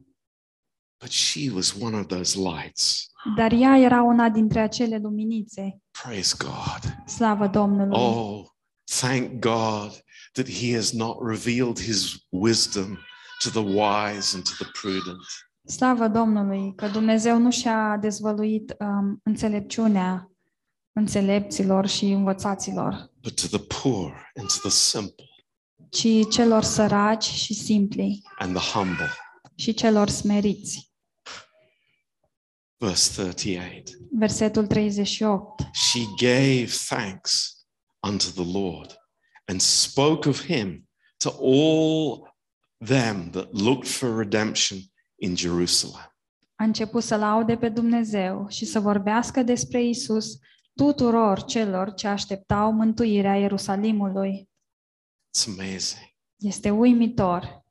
but 0.99 1.09
she 1.11 1.51
was 1.53 1.73
one 1.81 1.97
of 1.97 2.05
those 2.07 2.39
lights. 2.39 3.11
dar 3.35 3.51
ea 3.51 3.77
era 3.77 4.01
una 4.01 4.29
dintre 4.29 4.59
acele 4.59 4.97
luminițe. 4.97 5.81
Praise 6.03 6.35
God. 6.39 7.07
Slavă 7.07 7.47
Domnului! 7.47 7.99
Oh, 7.99 8.45
thank 8.99 9.39
God 9.39 10.03
that 10.33 10.49
He 10.49 10.75
has 10.75 10.91
not 10.91 11.17
revealed 11.27 11.79
His 11.79 12.25
wisdom 12.29 12.97
to 13.43 13.49
the 13.49 13.59
wise 13.59 14.35
and 14.35 14.43
to 14.43 14.51
the 14.63 14.69
prudent. 14.81 15.21
Slavă 15.65 16.07
Domnului 16.07 16.75
că 16.75 16.87
Dumnezeu 16.87 17.37
nu 17.37 17.51
și-a 17.51 17.97
dezvăluit 17.97 18.75
um, 18.79 19.19
înțelepciunea 19.23 20.31
înțelepților 20.93 21.87
și 21.87 22.05
învățaților, 22.05 23.11
but 23.21 23.41
to 23.41 23.57
the 23.57 23.81
poor 23.81 24.31
and 24.39 24.47
to 24.47 24.67
the 24.67 24.69
simple 24.69 25.25
ci 25.91 26.29
celor 26.29 26.63
săraci 26.63 27.23
și 27.23 27.53
simpli 27.53 28.21
and 28.37 28.55
the 28.55 28.77
humble. 28.77 29.09
și 29.55 29.73
celor 29.73 30.09
smeriți. 30.09 30.91
Verse 32.77 33.21
38 33.21 33.89
Versetul 34.11 34.67
38. 34.67 35.69
She 35.73 35.99
gave 36.17 36.65
thanks 36.87 37.65
unto 38.07 38.25
the 38.43 38.59
Lord 38.59 38.95
and 39.45 39.61
spoke 39.61 40.29
of 40.29 40.45
him 40.45 40.89
to 41.17 41.29
all 41.29 42.30
them 42.85 43.29
that 43.31 43.47
looked 43.53 43.87
for 43.87 44.17
redemption 44.17 44.79
in 45.15 45.35
Jerusalem. 45.35 46.15
A 46.55 46.63
început 46.63 47.03
să 47.03 47.15
laude 47.15 47.57
pe 47.57 47.69
Dumnezeu 47.69 48.47
și 48.49 48.65
să 48.65 48.79
vorbească 48.79 49.43
despre 49.43 49.83
Isus 49.83 50.37
tuturor 50.73 51.43
celor 51.43 51.93
ce 51.93 52.07
așteptau 52.07 52.71
mântuirea 52.71 53.35
Ierusalimului. 53.35 54.49
It's 55.29 55.47
amazing. 55.47 56.09
Este 56.39 56.69
uimitor. 56.69 57.63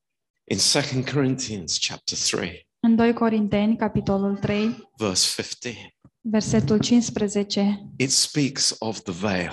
In 0.45 0.59
2 0.93 1.05
Corinthians 1.13 1.79
chapter 1.87 2.19
3, 2.41 2.69
În 2.81 2.97
2 2.97 3.13
Corinteni, 3.13 3.77
capitolul 3.77 4.37
3, 4.37 4.89
verse 4.97 5.43
15, 5.43 5.97
versetul 6.21 6.79
15, 6.79 7.87
it 7.97 8.11
speaks 8.11 8.77
of 8.79 9.01
the 9.01 9.13
veil. 9.13 9.53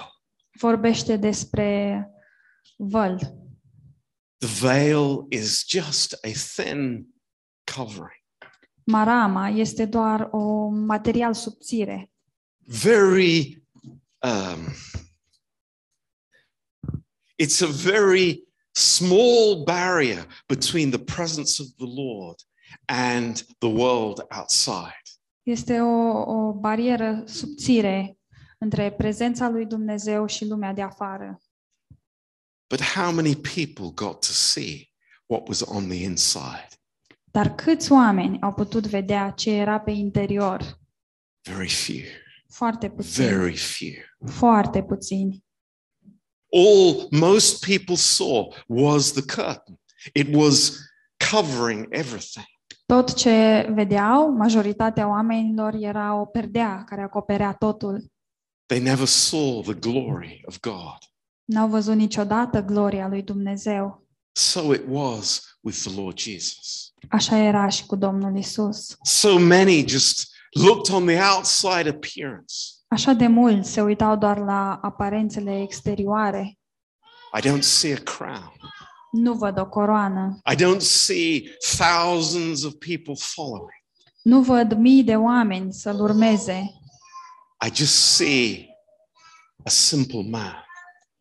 vorbește 0.60 1.16
despre 1.18 2.02
văl. 2.78 3.20
The 4.40 4.48
veil 4.48 5.26
is 5.30 5.64
just 5.68 6.14
a 6.24 6.32
thin 6.32 7.06
covering, 7.76 8.24
Marama 8.84 9.50
este 9.50 9.86
doar 9.86 10.28
o 10.32 10.70
material 10.70 11.34
subțire, 11.34 12.12
very, 12.66 13.64
um, 14.20 14.60
it's 17.36 17.62
a 17.62 17.68
very 17.68 18.48
small 18.72 19.64
barrier 19.64 20.26
between 20.48 20.90
the 20.90 21.00
presence 21.00 21.60
of 21.60 21.68
the 21.78 21.88
Lord 21.88 22.36
and 22.86 23.46
the 23.60 23.70
world 23.70 24.26
outside. 24.30 25.02
este 25.44 25.80
o, 25.80 26.22
o 26.32 26.54
barieră 26.54 27.24
subțire 27.26 28.18
între 28.58 28.92
prezența 28.92 29.50
lui 29.50 29.66
Dumnezeu 29.66 30.26
și 30.26 30.46
lumea 30.46 30.74
de 30.74 30.82
afară. 30.82 31.42
But 32.70 32.82
how 32.82 33.12
many 33.12 33.36
people 33.36 33.92
got 33.94 34.22
to 34.22 34.32
see 34.34 34.90
what 35.28 35.48
was 35.48 35.62
on 35.62 35.88
the 35.90 36.04
inside? 36.04 36.68
Dar 37.32 37.56
câți 37.56 37.92
oameni 37.92 38.42
au 38.42 38.54
putut 38.54 38.88
vedea 38.88 39.30
ce 39.30 39.52
era 39.52 39.80
pe 39.80 39.92
interior? 39.92 40.80
Very 41.50 41.70
few, 41.70 42.04
Foarte 42.50 42.90
puțini. 42.90 43.28
very 43.28 43.56
few. 43.56 43.94
Foarte 44.32 44.84
puțini. 44.84 45.44
All 46.54 47.08
most 47.12 47.66
people 47.66 47.96
saw 47.96 48.54
was 48.68 49.12
the 49.12 49.22
curtain. 49.22 49.80
It 50.14 50.36
was 50.36 50.78
covering 51.32 51.88
everything. 51.90 52.46
Tot 52.86 53.14
ce 53.14 53.68
vedeau, 53.74 54.30
majoritatea 54.32 55.08
oamenilor, 55.08 55.74
era 55.74 56.20
o 56.20 56.26
perdea 56.26 56.84
care 56.84 57.02
acoperea 57.02 57.54
totul. 57.54 58.12
They 58.66 58.80
never 58.80 59.06
saw 59.06 59.62
the 59.62 59.74
glory 59.74 60.42
of 60.46 60.60
God. 60.60 60.98
N-au 61.48 61.68
văzut 61.68 61.96
niciodată 61.96 62.62
gloria 62.62 63.08
lui 63.08 63.22
Dumnezeu. 63.22 64.06
So 64.32 64.74
it 64.74 64.84
was 64.90 65.58
with 65.62 65.78
the 65.78 66.02
Lord 66.02 66.20
Jesus. 66.20 66.94
Așa 67.10 67.38
era 67.38 67.68
și 67.68 67.86
cu 67.86 67.96
Domnul 67.96 68.38
Isus. 68.38 68.98
So 69.04 69.40
many 69.40 69.88
just 69.88 70.30
looked 70.52 70.96
on 70.96 71.06
the 71.06 71.20
outside 71.36 71.90
appearance. 71.90 72.54
Așa 72.88 73.12
de 73.12 73.28
mulți 73.28 73.72
se 73.72 73.82
uitau 73.82 74.16
doar 74.16 74.38
la 74.38 74.80
aparențele 74.82 75.62
exterioare. 75.62 76.58
I 77.38 77.48
don't 77.48 77.62
see 77.62 77.94
a 77.94 78.02
crown. 78.04 78.54
Nu 79.12 79.34
văd 79.34 79.60
o 79.60 79.66
coroană. 79.66 80.40
I 80.52 80.56
don't 80.56 80.80
see 80.80 81.44
thousands 81.78 82.64
of 82.64 82.74
people 82.74 83.16
following. 83.16 83.84
Nu 84.22 84.42
văd 84.42 84.74
mii 84.74 85.04
de 85.04 85.16
oameni 85.16 85.74
să-l 85.74 86.00
urmeze, 86.00 86.72
I 87.68 87.76
just 87.76 87.96
see 87.96 88.70
a 89.64 89.70
simple 89.70 90.24
man. 90.30 90.66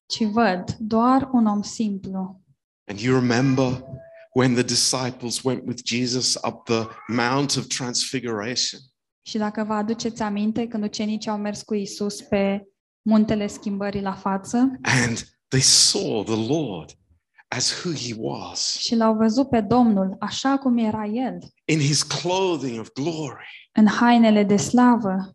Ci 0.06 0.24
văd 0.24 0.76
doar 0.78 1.28
un 1.32 1.46
om 1.46 1.62
simplu. 1.62 2.40
And 2.90 2.98
you 3.00 3.18
remember 3.20 3.84
when 4.34 4.52
the 4.54 4.62
disciples 4.62 5.42
went 5.42 5.62
with 5.66 5.82
Jesus 5.84 6.34
up 6.48 6.64
the 6.64 6.86
Mount 7.08 7.56
of 7.56 7.66
Transfiguration? 7.66 8.80
Și 9.22 9.38
dacă 9.38 9.64
vă 9.64 9.72
aduceți 9.72 10.22
aminte, 10.22 10.66
când 10.68 10.84
ucenicii 10.84 11.30
au 11.30 11.36
mers 11.38 11.62
cu 11.62 11.74
Isus 11.74 12.20
pe 12.20 12.62
muntele 13.02 13.46
schimbării 13.46 14.00
la 14.02 14.12
față 14.14 14.56
And 14.82 15.24
they 15.48 15.60
saw 15.60 16.22
the 16.24 16.52
Lord 16.52 16.90
as 17.48 17.82
who 17.84 17.92
he 17.94 18.14
was 18.18 18.76
și 18.78 18.94
l-au 18.94 19.14
văzut 19.14 19.48
pe 19.48 19.60
Domnul 19.60 20.16
așa 20.20 20.58
cum 20.58 20.78
era 20.78 21.04
El, 21.04 21.38
in 21.64 21.78
his 21.78 22.02
clothing 22.02 22.80
of 22.80 22.88
glory. 22.92 23.70
în 23.72 23.86
hainele 23.86 24.44
de 24.44 24.56
slavă, 24.56 25.34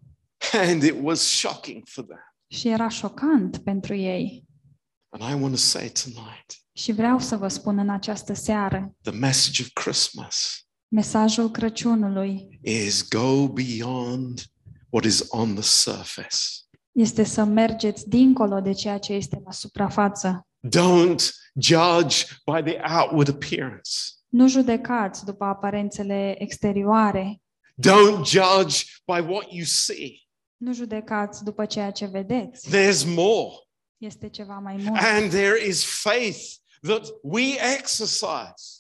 And 0.69 0.84
it 0.84 0.95
was 1.01 1.19
shocking 1.38 1.84
for 1.88 2.03
them. 2.03 2.19
și 2.47 2.67
era 2.67 2.88
șocant 2.88 3.57
pentru 3.57 3.95
ei. 3.95 4.43
And 5.14 5.24
I 5.32 5.41
want 5.41 5.53
to 5.53 5.59
say 5.59 5.89
tonight 6.03 6.55
Și 6.74 6.91
vreau 6.91 7.20
să 7.20 7.36
vă 7.38 7.47
spun 7.47 7.78
în 7.78 7.89
această 7.89 8.34
seară, 8.34 8.95
the 9.01 9.12
message 9.12 9.62
of 9.62 9.68
Christmas 9.74 10.66
Mesajul 10.88 11.51
Crăciunului 11.51 12.59
is 12.64 13.07
go 13.07 13.47
beyond 13.47 14.41
what 14.89 15.05
is 15.05 15.24
on 15.30 15.53
the 15.53 15.64
surface. 15.64 16.38
este 16.91 17.24
să 17.24 17.43
mergeți 17.43 18.09
dincolo 18.09 18.59
de 18.59 18.72
ceea 18.72 18.97
ce 18.97 19.14
este 19.14 19.41
la 19.45 19.51
suprafață. 19.51 20.47
Don't 20.68 21.22
judge 21.59 22.16
by 22.45 22.72
the 22.72 22.80
outward 22.99 23.30
appearance. 23.30 23.89
Nu 24.28 24.47
judecați 24.47 25.26
după 25.26 25.43
aparențele 25.45 26.36
exterioare. 26.41 27.41
Don't 27.89 28.26
judge 28.26 28.78
by 29.05 29.20
what 29.32 29.51
you 29.51 29.64
see. 29.66 30.12
Nu 30.57 30.74
judecați 30.74 31.43
după 31.43 31.66
ceea 31.66 31.91
ce 31.91 32.05
vedeți. 32.05 32.70
There's 32.70 33.05
more. 33.16 33.49
Este 34.02 34.30
ceva 34.30 34.60
mai 34.60 34.76
mult. 34.76 34.99
And 35.02 35.30
there 35.30 35.68
is 35.68 36.02
faith 36.02 36.39
that 36.82 37.06
we 37.22 37.43
exercise. 37.80 38.80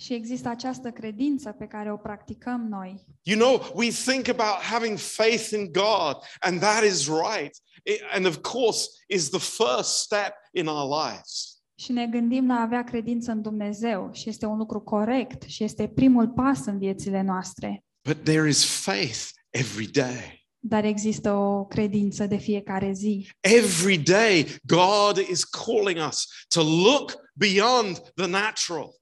Și 0.00 0.14
există 0.14 0.48
această 0.48 0.90
credință 0.90 1.52
pe 1.58 1.66
care 1.66 1.92
o 1.92 1.96
practicăm 1.96 2.66
noi. 2.68 3.04
You 3.22 3.38
know, 3.38 3.72
we 3.74 3.88
think 3.90 4.28
about 4.28 4.62
having 4.62 4.98
faith 4.98 5.50
in 5.52 5.72
God, 5.72 6.16
and 6.40 6.60
that 6.60 6.84
is 6.84 7.08
right. 7.08 7.54
It- 7.84 8.02
and 8.12 8.26
of 8.26 8.36
course, 8.36 8.88
is 9.08 9.28
the 9.28 9.38
first 9.38 9.98
step 10.02 10.32
in 10.52 10.66
our 10.66 11.04
lives. 11.04 11.58
Și 11.74 11.92
ne 11.92 12.06
gândim 12.06 12.46
la 12.46 12.54
a 12.54 12.60
avea 12.60 12.84
credință 12.84 13.30
în 13.30 13.42
Dumnezeu 13.42 14.10
și 14.12 14.28
este 14.28 14.46
un 14.46 14.56
lucru 14.58 14.80
corect 14.80 15.42
și 15.42 15.64
este 15.64 15.88
primul 15.88 16.28
pas 16.28 16.64
în 16.64 16.78
viețile 16.78 17.22
noastre. 17.22 17.84
But 18.08 18.24
there 18.24 18.48
is 18.48 18.64
faith 18.82 19.28
every 19.50 19.86
day. 19.86 20.39
Dar 20.62 20.84
există 20.84 21.32
o 21.32 21.64
credință 21.64 22.26
de 22.26 22.36
fiecare 22.36 22.92
zi. 22.92 23.30
Every 23.40 23.98
day, 23.98 24.46
God 24.66 25.16
is 25.30 25.44
calling 25.44 25.98
us 26.08 26.26
to 26.48 26.62
look 26.62 27.12
beyond 27.34 27.98
the 28.14 28.26
natural. 28.26 28.94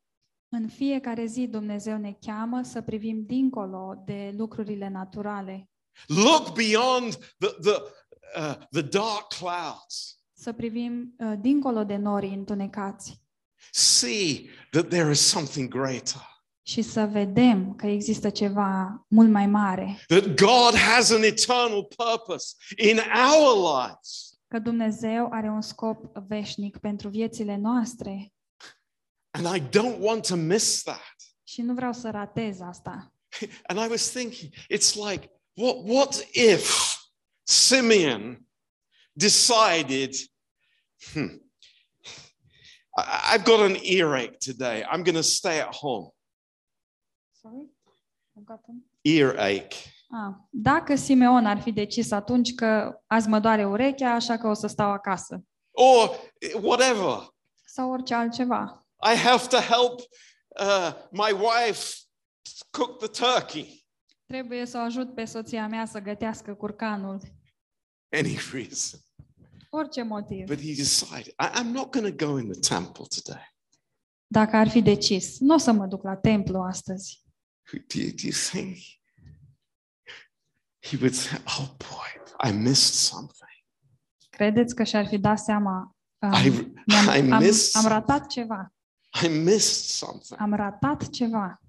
În 0.49 0.69
fiecare 0.69 1.27
zi 1.27 1.47
Dumnezeu 1.47 1.97
ne 1.97 2.13
cheamă 2.21 2.63
să 2.63 2.81
privim 2.83 3.25
dincolo 3.27 4.03
de 4.05 4.35
lucrurile 4.37 4.89
naturale, 4.89 5.69
Look 6.07 6.53
beyond 6.53 7.17
the, 7.39 7.49
the, 7.61 7.75
uh, 8.37 8.55
the 8.71 8.83
dark 8.83 9.27
clouds. 9.29 10.19
să 10.33 10.53
privim 10.53 11.15
uh, 11.19 11.33
dincolo 11.41 11.85
de 11.85 11.97
norii 11.97 12.35
întunecați 12.35 13.21
See 13.73 14.49
that 14.71 14.89
there 14.89 15.11
is 15.11 15.21
something 15.21 15.69
greater. 15.69 16.38
Și 16.69 16.83
să 16.83 17.07
vedem 17.07 17.75
că 17.75 17.87
există 17.87 18.31
ceva 18.31 19.05
mult 19.09 19.31
mai 19.31 19.47
mare, 19.47 20.05
That 20.07 20.25
God 20.35 20.75
has 20.75 21.11
an 21.11 21.23
eternal 21.23 21.85
purpose 21.97 22.55
in 22.77 22.99
our 23.33 23.77
lives. 23.77 24.39
că 24.49 24.59
Dumnezeu 24.59 25.29
are 25.31 25.49
un 25.49 25.61
scop 25.61 26.16
veșnic 26.27 26.77
pentru 26.79 27.09
viețile 27.09 27.57
noastre 27.57 28.33
And 29.31 29.57
I 29.57 29.61
don't 29.79 29.99
want 29.99 30.27
to 30.27 30.37
miss 30.37 30.83
that. 30.83 31.16
și 31.45 31.62
nu 31.62 31.75
vreau 31.75 31.93
să 31.93 32.11
ratez 32.11 32.61
asta. 32.61 33.12
And 33.69 33.79
I 33.79 33.87
was 33.91 34.11
thinking, 34.11 34.53
it's 34.55 34.95
like, 35.11 35.31
what, 35.55 35.77
what 35.85 36.27
if 36.33 36.95
Simeon 37.43 38.47
decided, 39.12 40.14
hmm, 41.12 41.41
I've 43.33 43.45
got 43.45 43.61
an 43.61 43.77
earache 43.83 44.37
today. 44.39 44.83
I'm 44.83 45.03
going 45.03 45.16
to 45.16 45.23
stay 45.23 45.61
at 45.61 45.75
home. 45.75 46.12
Sorry? 47.49 47.71
I've 48.37 48.45
got 48.45 48.63
them. 48.65 48.85
Earache. 49.01 49.77
Ah, 50.11 50.35
dacă 50.51 50.95
Simeon 50.95 51.47
ar 51.47 51.61
fi 51.61 51.73
decis 51.73 52.11
atunci 52.11 52.55
că 52.55 53.01
azi 53.07 53.29
mă 53.29 53.41
doare 53.41 53.67
urechea, 53.67 54.11
așa 54.11 54.37
că 54.39 54.49
o 54.49 54.55
să 54.55 54.67
stau 54.67 54.91
acasă. 54.91 55.45
Or 55.71 56.11
whatever. 56.63 57.35
Sau 57.65 57.91
orice 57.91 58.15
altceva. 58.15 58.87
I 59.13 59.17
have 59.17 59.47
to 59.47 59.57
help 59.57 60.01
uh, 60.61 60.93
my 61.11 61.33
wife 61.33 61.95
cook 62.71 62.99
the 62.99 63.25
turkey. 63.25 63.87
Trebuie 64.27 64.67
să 64.67 64.77
o 64.77 64.81
ajut 64.81 65.15
pe 65.15 65.25
soția 65.25 65.67
mea 65.67 65.87
să 65.87 65.99
gătească 65.99 66.55
curcanul. 66.55 67.21
Any 68.11 68.39
reason. 68.53 69.01
Orice 69.71 70.03
motiv. 70.03 70.47
But 70.47 70.61
he 70.61 70.75
decided, 70.75 71.27
I, 71.27 71.61
I'm 71.61 71.73
not 71.73 71.91
going 71.91 72.17
to 72.17 72.27
go 72.27 72.39
in 72.39 72.51
the 72.51 72.75
temple 72.75 73.05
today. 73.25 73.57
Dacă 74.27 74.57
ar 74.57 74.69
fi 74.69 74.83
decis, 74.83 75.39
nu 75.39 75.55
o 75.55 75.59
să 75.59 75.73
mă 75.73 75.87
duc 75.87 76.03
la 76.03 76.17
templu 76.17 76.59
astăzi. 76.59 77.28
Do 77.71 77.77
you, 77.77 78.12
do 78.12 78.27
you 78.27 78.33
think 78.33 78.77
he 80.81 80.97
would 80.97 81.14
say, 81.14 81.39
oh 81.47 81.69
boy, 81.79 82.23
I 82.41 82.53
missed 82.53 82.95
something? 82.95 83.49
Credeți 84.31 84.75
că 84.75 84.85
și-ar 84.85 85.07
fi 85.07 85.19
dat 85.19 85.39
seama 85.39 85.97
um, 86.19 86.33
I, 86.33 86.47
I 86.87 87.31
am, 87.31 87.43
missed, 87.43 87.85
am 87.85 87.91
ratat 87.91 88.27
ceva. 88.27 88.73
I 89.23 89.29
missed 89.29 89.85
something. 89.85 90.41
Am 90.41 90.55
ratat 90.55 91.09
ceva. 91.09 91.61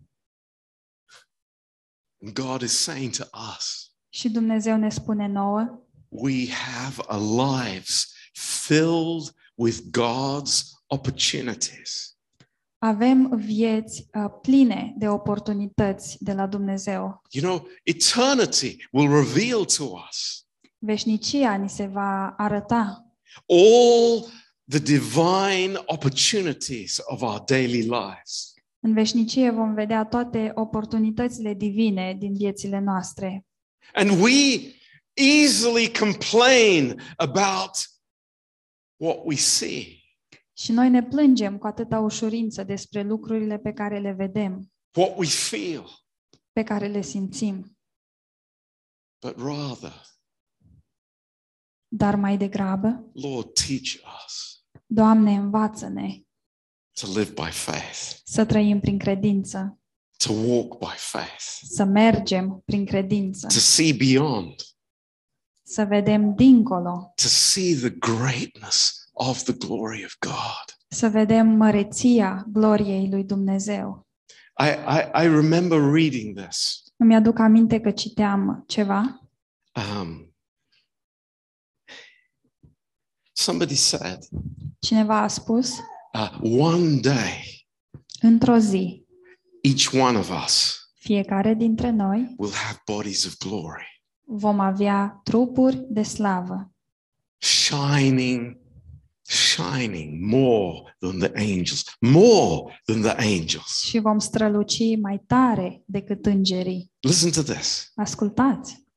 And 2.22 2.34
God 2.34 2.62
is 2.62 2.78
saying 2.78 3.16
to 3.16 3.24
us, 3.58 3.93
Și 4.10 4.30
Dumnezeu 4.30 4.78
ne 4.78 4.89
spune 4.89 5.28
nouă, 5.28 5.84
we 6.10 6.50
have 6.52 7.04
a 7.08 7.18
lives 7.18 8.14
filled 8.34 9.36
with 9.56 9.80
God's 9.91 10.64
opportunities. 10.88 12.18
Avem 12.80 13.36
vieți 13.36 14.10
uh, 14.14 14.26
pline 14.42 14.94
de 14.98 15.08
oportunități 15.08 16.18
de 16.20 16.34
la 16.34 16.48
Dumnezeu. 16.48 17.22
You 17.30 17.44
know, 17.44 17.68
eternity 17.84 18.88
will 18.92 19.10
reveal 19.10 19.66
to 19.66 19.84
us 20.10 20.44
Veșnicia 20.82 21.56
ni 21.56 21.70
se 21.70 21.86
va 21.86 22.34
arăta 22.38 23.06
all 23.48 24.26
the 24.68 24.80
divine 24.80 25.80
opportunities 25.86 27.00
of 27.06 27.22
our 27.22 27.44
daily 27.46 27.82
lives. 27.82 28.54
În 28.80 28.94
veșnicie 28.94 29.50
vom 29.52 29.74
vedea 29.74 30.06
toate 30.06 30.52
oportunitățile 30.56 31.54
divine 31.54 32.16
din 32.20 32.34
viețile 32.34 32.80
noastre. 32.80 33.46
And 33.94 34.10
we 34.22 34.60
easily 35.14 35.92
complain 36.00 37.02
about 37.16 37.72
what 38.96 39.18
we 39.24 39.36
see. 39.36 39.99
Și 40.60 40.72
noi 40.72 40.89
ne 40.89 41.03
plângem 41.03 41.57
cu 41.57 41.68
atâta 41.68 41.99
ușurință 41.99 42.64
despre 42.64 43.01
lucrurile 43.03 43.57
pe 43.57 43.74
care 43.74 43.99
le 43.99 44.12
vedem, 44.12 44.72
what 44.97 45.18
we 45.18 45.28
feel, 45.28 45.89
pe 46.51 46.64
care 46.64 46.88
le 46.88 47.01
simțim. 47.01 47.78
but 49.22 49.38
rather, 49.38 49.93
Dar 51.88 52.16
mai 52.16 52.38
degrabă, 52.38 53.10
Lord, 53.14 53.53
teach 53.53 53.93
us 54.26 54.64
Doamne, 54.86 55.32
învață-ne 55.36 56.22
to 56.91 57.07
live 57.07 57.32
by 57.32 57.51
faith, 57.51 58.20
să 58.24 58.45
trăim 58.45 58.80
prin 58.80 58.97
credință, 58.97 59.80
to 60.18 60.34
walk 60.34 60.78
by 60.78 60.95
faith, 60.97 61.60
să 61.62 61.84
mergem 61.84 62.62
prin 62.66 62.86
credință, 62.86 63.47
to 63.47 63.60
see 63.60 63.93
beyond, 63.93 64.55
să 65.64 65.86
vedem 65.86 66.36
dincolo, 66.36 67.12
to 67.16 67.28
see 67.28 67.76
the 67.76 67.89
greatness 67.89 68.99
of 69.20 69.43
the 69.43 69.53
glory 69.53 70.03
of 70.05 70.15
God. 70.20 70.78
să 70.88 71.09
vedem 71.09 71.47
măreția 71.47 72.45
gloriei 72.51 73.09
lui 73.09 73.24
Dumnezeu. 73.24 74.07
I, 74.59 74.67
I, 74.67 75.24
I 75.24 75.28
remember 75.28 75.80
reading 75.91 76.39
this. 76.39 76.84
Îmi 76.97 77.15
aduc 77.15 77.39
aminte 77.39 77.80
că 77.80 77.91
citeam 77.91 78.63
ceva 78.67 79.30
Um, 79.76 80.34
somebody 83.32 83.76
said, 83.76 84.20
Cineva 84.80 85.22
a 85.22 85.28
spus, 85.28 85.78
uh, 86.13 86.39
one 86.59 86.99
day, 86.99 87.67
într-o 88.22 88.57
zi, 88.57 89.05
each 89.61 89.93
one 89.93 90.17
of 90.17 90.43
us 90.45 90.80
fiecare 90.93 91.53
dintre 91.53 91.89
noi 91.89 92.36
will 92.38 92.53
have 92.53 92.82
bodies 92.86 93.26
of 93.26 93.38
glory, 93.38 94.03
vom 94.26 94.59
avea 94.59 95.20
trupuri 95.24 95.86
de 95.89 96.01
slavă, 96.01 96.72
shining, 97.38 98.57
shining 99.30 100.26
more 100.26 100.96
than 101.00 101.20
the 101.20 101.32
angels, 101.36 101.84
more 102.00 102.82
than 102.86 103.02
the 103.02 103.16
angels. 103.18 103.82
și 103.86 104.00
vom 104.00 104.20
străluci 104.20 104.98
mai 105.02 105.22
tare 105.28 105.82
decât 105.86 106.26
îngerii. 106.26 106.92
Listen 107.00 107.32
to 107.32 107.54
this. 107.54 107.92
Ascultați! 107.96 108.88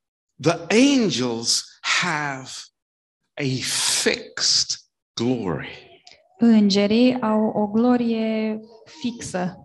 The 0.41 0.65
angels 0.69 1.63
have 1.81 2.49
a 3.33 3.43
fixed 4.01 4.77
glory. 5.13 6.01
Îngerii 6.37 7.21
au 7.21 7.45
o 7.45 7.67
glorie 7.67 8.59
fixă. 9.01 9.57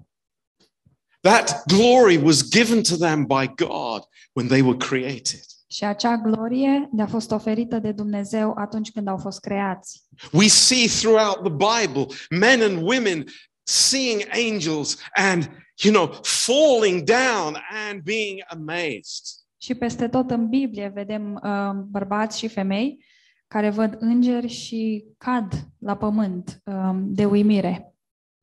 That 1.20 1.62
glory 1.66 2.16
was 2.16 2.48
given 2.48 2.82
to 2.82 2.96
them 2.96 3.26
by 3.26 3.46
God 3.46 4.02
when 4.32 4.46
they 4.46 4.62
were 4.62 4.76
created. 4.76 5.44
Și 5.70 5.84
acea 5.84 6.16
glorie 6.16 6.88
le-a 6.96 7.06
fost 7.06 7.30
oferită 7.30 7.78
de 7.78 7.92
Dumnezeu 7.92 8.54
atunci 8.56 8.90
când 8.90 9.08
au 9.08 9.16
fost 9.16 9.40
creați. 9.40 10.02
We 10.32 10.46
see 10.46 10.86
throughout 10.86 11.42
the 11.42 11.50
Bible 11.50 12.14
men 12.30 12.62
and 12.62 12.82
women 12.82 13.24
seeing 13.62 14.22
angels 14.50 14.98
and, 15.14 15.50
you 15.76 15.92
know, 15.92 16.18
falling 16.22 17.02
down 17.02 17.56
and 17.88 18.02
being 18.02 18.44
amazed. 18.46 19.24
Și 19.60 19.74
peste 19.74 20.08
tot 20.08 20.30
în 20.30 20.48
Biblie 20.48 20.90
vedem 20.94 21.40
uh, 21.42 21.70
bărbați 21.86 22.38
și 22.38 22.48
femei 22.48 23.04
care 23.46 23.70
văd 23.70 23.96
îngeri 23.98 24.48
și 24.48 25.04
cad 25.18 25.52
la 25.78 25.96
pământ 25.96 26.62
um, 26.64 27.14
de 27.14 27.24
uimire. 27.24 27.92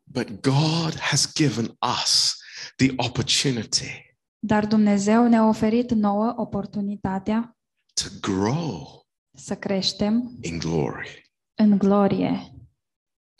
But 0.03 0.41
God 0.41 0.99
has 0.99 1.33
given 1.33 1.77
us 2.01 2.35
the 2.75 2.93
opportunity 2.97 4.14
Dar 4.45 4.65
Dumnezeu 4.67 5.27
ne-a 5.27 5.47
oferit 5.47 5.91
nouă 5.91 6.33
oportunitatea 6.37 7.57
to 7.93 8.05
grow 8.21 9.01
să 9.37 9.55
creștem 9.55 10.37
in 10.41 10.57
glory. 10.57 11.31
în 11.55 11.77
glorie. 11.77 12.51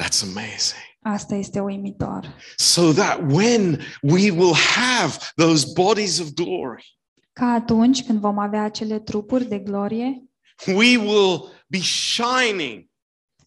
That's 0.04 0.22
amazing. 0.24 0.82
Asta 1.02 1.36
este 1.36 1.60
uimitor. 1.60 2.36
So 2.56 2.92
that 2.94 3.20
when 3.32 3.80
we 4.02 4.32
will 4.32 4.54
have 4.76 5.18
those 5.36 5.66
bodies 5.74 6.20
of 6.20 6.30
glory, 6.34 6.98
Ca 7.34 7.46
atunci 7.46 8.04
când 8.06 8.20
vom 8.20 8.38
avea 8.38 8.64
acele 8.64 9.00
trupuri 9.00 9.46
de 9.46 9.60
glorie, 9.60 10.24
we 10.68 10.98
will 10.98 11.64
be 11.68 11.80
shining. 11.82 12.90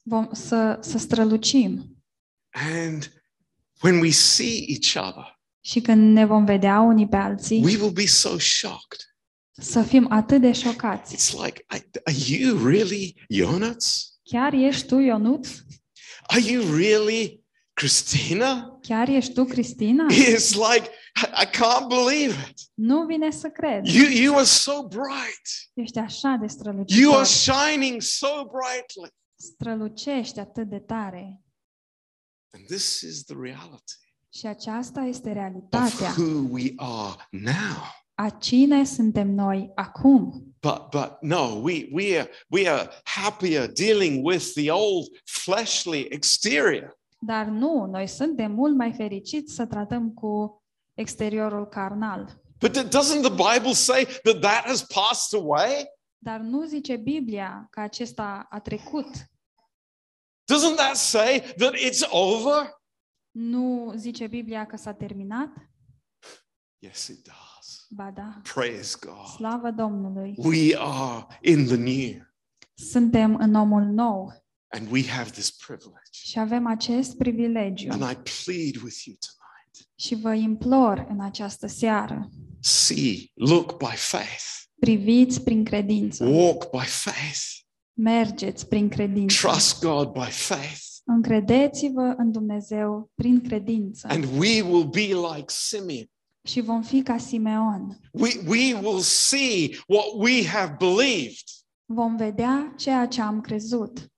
vom 0.02 0.28
să, 0.32 0.78
să 0.80 0.98
strălucim. 0.98 1.96
And 2.50 3.12
when 3.82 4.00
we 4.00 4.10
see 4.10 4.64
each 4.68 5.08
other, 5.08 5.37
Și 5.68 5.80
când 5.80 6.12
ne 6.12 6.24
vom 6.24 6.44
vedea 6.44 6.80
unii 6.80 7.08
pe 7.08 7.16
alții, 7.16 7.64
we 7.64 7.76
will 7.76 7.90
be 7.90 8.06
so 8.06 8.38
shocked. 8.38 9.00
să 9.60 9.82
fim 9.82 10.06
atât 10.10 10.40
de 10.40 10.52
șocați. 10.52 11.14
It's 11.16 11.44
like, 11.44 11.64
I- 11.76 12.00
are 12.04 12.16
you 12.26 12.66
really 12.66 13.26
Jonas? 13.28 14.12
Chiar 14.22 14.52
ești 14.52 14.86
tu, 14.86 14.98
Ionuț? 14.98 15.48
Are 16.26 16.40
you 16.40 16.76
really 16.76 17.44
Christina? 17.72 18.78
Chiar 18.82 19.08
ești 19.08 19.32
tu, 19.32 19.44
Cristina? 19.44 20.06
It's 20.10 20.50
like, 20.72 20.90
I, 21.22 21.42
I 21.42 21.46
can't 21.46 21.86
believe 21.88 22.46
it. 22.50 22.60
Nu 22.74 23.04
vine 23.06 23.30
să 23.30 23.48
cred. 23.48 23.86
You, 23.86 24.06
you 24.10 24.34
are 24.34 24.44
so 24.44 24.82
bright. 24.86 25.46
Ești 25.74 25.98
așa 25.98 26.28
de 26.40 26.46
You 26.46 26.48
strălucitor. 26.48 27.14
are 27.14 27.24
shining 27.24 28.00
so 28.02 28.28
brightly. 28.44 29.10
Strălucești 29.36 30.38
atât 30.38 30.68
de 30.68 30.78
tare. 30.78 31.42
And 32.54 32.66
this 32.66 33.00
is 33.00 33.24
the 33.24 33.34
reality 33.42 34.06
Și 34.32 34.46
aceasta 34.46 35.00
este 35.00 35.28
of 35.28 35.34
realitatea. 35.34 36.10
who 36.16 36.46
we 36.50 36.72
are 36.76 37.16
now. 37.30 37.82
A 38.14 38.28
cine 38.30 38.84
suntem 38.84 39.30
noi 39.30 39.70
acum? 39.74 40.42
But 40.60 40.88
but 40.90 41.16
no, 41.20 41.60
we 41.62 41.88
we 41.92 42.18
are 42.20 42.30
we 42.48 42.68
are 42.68 42.88
happier 43.04 43.66
dealing 43.72 44.26
with 44.26 44.52
the 44.54 44.70
old 44.70 45.06
fleshly 45.24 46.06
exterior. 46.10 46.98
Dar 47.18 47.46
nu, 47.46 47.84
noi 47.84 48.06
suntem 48.06 48.52
mult 48.52 48.76
mai 48.76 48.92
fericiți 48.92 49.54
să 49.54 49.66
tratăm 49.66 50.10
cu 50.12 50.62
exteriorul 50.94 51.66
carnal. 51.66 52.40
But 52.58 52.78
th- 52.78 52.88
doesn't 52.88 53.20
the 53.22 53.30
Bible 53.54 53.72
say 53.72 54.04
that 54.22 54.40
that 54.40 54.64
has 54.66 54.82
passed 54.82 55.40
away? 55.40 55.86
Dar 56.18 56.40
nu 56.40 56.64
zice 56.64 56.96
Biblia 56.96 57.66
că 57.70 57.80
acesta 57.80 58.46
a 58.50 58.58
trecut. 58.60 59.08
Doesn't 60.52 60.76
that 60.76 60.96
say 60.96 61.40
that 61.56 61.74
it's 61.74 62.08
over? 62.10 62.77
Nu 63.40 63.92
zice 63.96 64.26
Biblia 64.26 64.66
că 64.66 64.76
s-a 64.76 64.92
terminat? 64.92 65.48
Yes, 66.78 67.06
it 67.06 67.24
does. 67.24 67.86
Ba 67.88 68.10
da. 68.14 68.40
Praise 68.54 68.96
God. 69.00 69.26
Slavă 69.26 69.70
Domnului! 69.70 70.34
We 70.36 70.76
are 70.78 71.26
in 71.42 71.64
the 71.66 71.76
new, 71.76 72.26
Suntem 72.74 73.34
în 73.36 73.54
omul 73.54 73.82
nou 73.82 74.32
and 74.68 74.90
we 74.90 75.06
have 75.06 75.30
this 75.30 75.50
privilege. 75.50 76.10
și 76.10 76.38
avem 76.38 76.66
acest 76.66 77.16
privilegiu. 77.16 77.90
And 77.92 78.00
I 78.00 78.14
plead 78.44 78.82
with 78.82 79.04
you 79.04 79.16
tonight. 79.16 79.90
Și 79.94 80.14
vă 80.14 80.34
implor 80.34 81.06
în 81.08 81.20
această 81.20 81.66
seară, 81.66 82.28
See, 82.60 83.30
look 83.34 83.76
by 83.76 83.96
faith, 83.96 84.44
priviți 84.80 85.42
prin 85.42 85.64
credință, 85.64 86.24
walk 86.26 86.70
by 86.70 86.86
faith, 86.86 87.40
mergeți 87.92 88.68
prin 88.68 88.88
credință, 88.88 89.46
trust 89.48 89.80
God 89.82 90.12
by 90.12 90.30
faith, 90.30 90.80
încredeți-vă 91.08 92.14
în 92.16 92.32
Dumnezeu 92.32 93.10
prin 93.14 93.40
credință 93.40 94.06
and 94.10 94.24
we 94.24 94.62
will 94.62 94.88
be 94.88 95.14
like 95.34 95.44
Simeon. 95.46 96.10
și 96.48 96.60
vom 96.60 96.82
fi 96.82 97.02
ca 97.02 97.18
Simeon. 97.18 97.98
We, 98.12 98.30
we 98.46 98.74
will 98.74 99.00
see 99.00 99.76
what 99.86 100.06
we 100.14 100.46
have 100.46 100.76
believed 100.78 101.44
Vom 101.90 102.16
vedea 102.16 102.74
ceea 102.76 103.06
ce 103.06 103.20
am 103.20 103.40
crezut, 103.40 104.12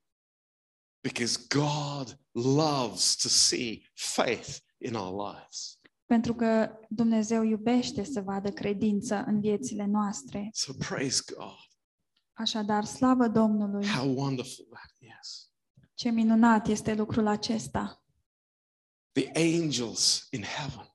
because 1.02 1.38
God 1.48 2.18
loves 2.54 3.16
to 3.16 3.28
see 3.28 3.82
faith 3.94 4.56
in 4.78 4.94
our 4.94 5.26
lives. 5.32 5.78
pentru 6.04 6.34
că 6.34 6.70
Dumnezeu 6.88 7.42
iubește 7.42 8.04
să 8.04 8.20
vadă 8.20 8.50
credință 8.50 9.24
în 9.26 9.40
viețile 9.40 9.86
noastre. 9.86 10.48
So 10.52 10.72
praise 10.88 11.22
God. 11.36 11.58
Așadar, 12.32 12.84
slavă 12.84 13.28
Domnului! 13.28 13.86
How 13.86 14.14
wonderful 14.16 14.66
that 14.70 14.84
is. 14.86 14.89
Ce 16.00 16.10
minunat 16.10 16.66
este 16.66 16.94
lucrul 16.94 17.26
acesta! 17.26 18.04
The 19.12 19.30
angels 19.34 20.26
in 20.30 20.42
heaven 20.42 20.94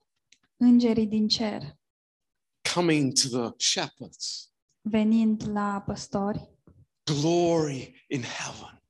Îngerii 0.56 1.06
din 1.06 1.28
cer, 1.28 1.78
coming 2.74 3.12
to 3.12 3.28
the 3.28 3.54
shepherds, 3.56 4.52
venind 4.80 5.48
la 5.48 5.82
păstori, 5.86 6.50
glory 7.04 8.04
in 8.08 8.22
heaven. 8.22 8.82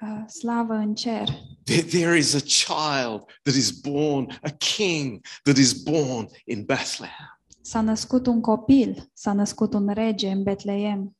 uh, 0.00 0.28
slavă 0.28 0.74
în 0.74 0.94
cer, 0.94 1.28
There, 1.64 1.82
there 1.82 2.18
is 2.18 2.34
a 2.34 2.40
child 2.40 3.24
that 3.42 3.54
is 3.54 3.70
born, 3.70 4.38
a 4.42 4.50
king 4.50 5.26
that 5.42 5.56
is 5.56 5.82
born 5.82 6.28
in 6.44 6.64
Bethlehem. 6.64 7.40
S-a 7.60 7.80
născut 7.80 8.26
un 8.26 8.40
copil, 8.40 9.10
s-a 9.12 9.32
născut 9.32 9.74
un 9.74 9.88
rege 9.88 10.30
în 10.30 10.42
Betleem. 10.42 11.16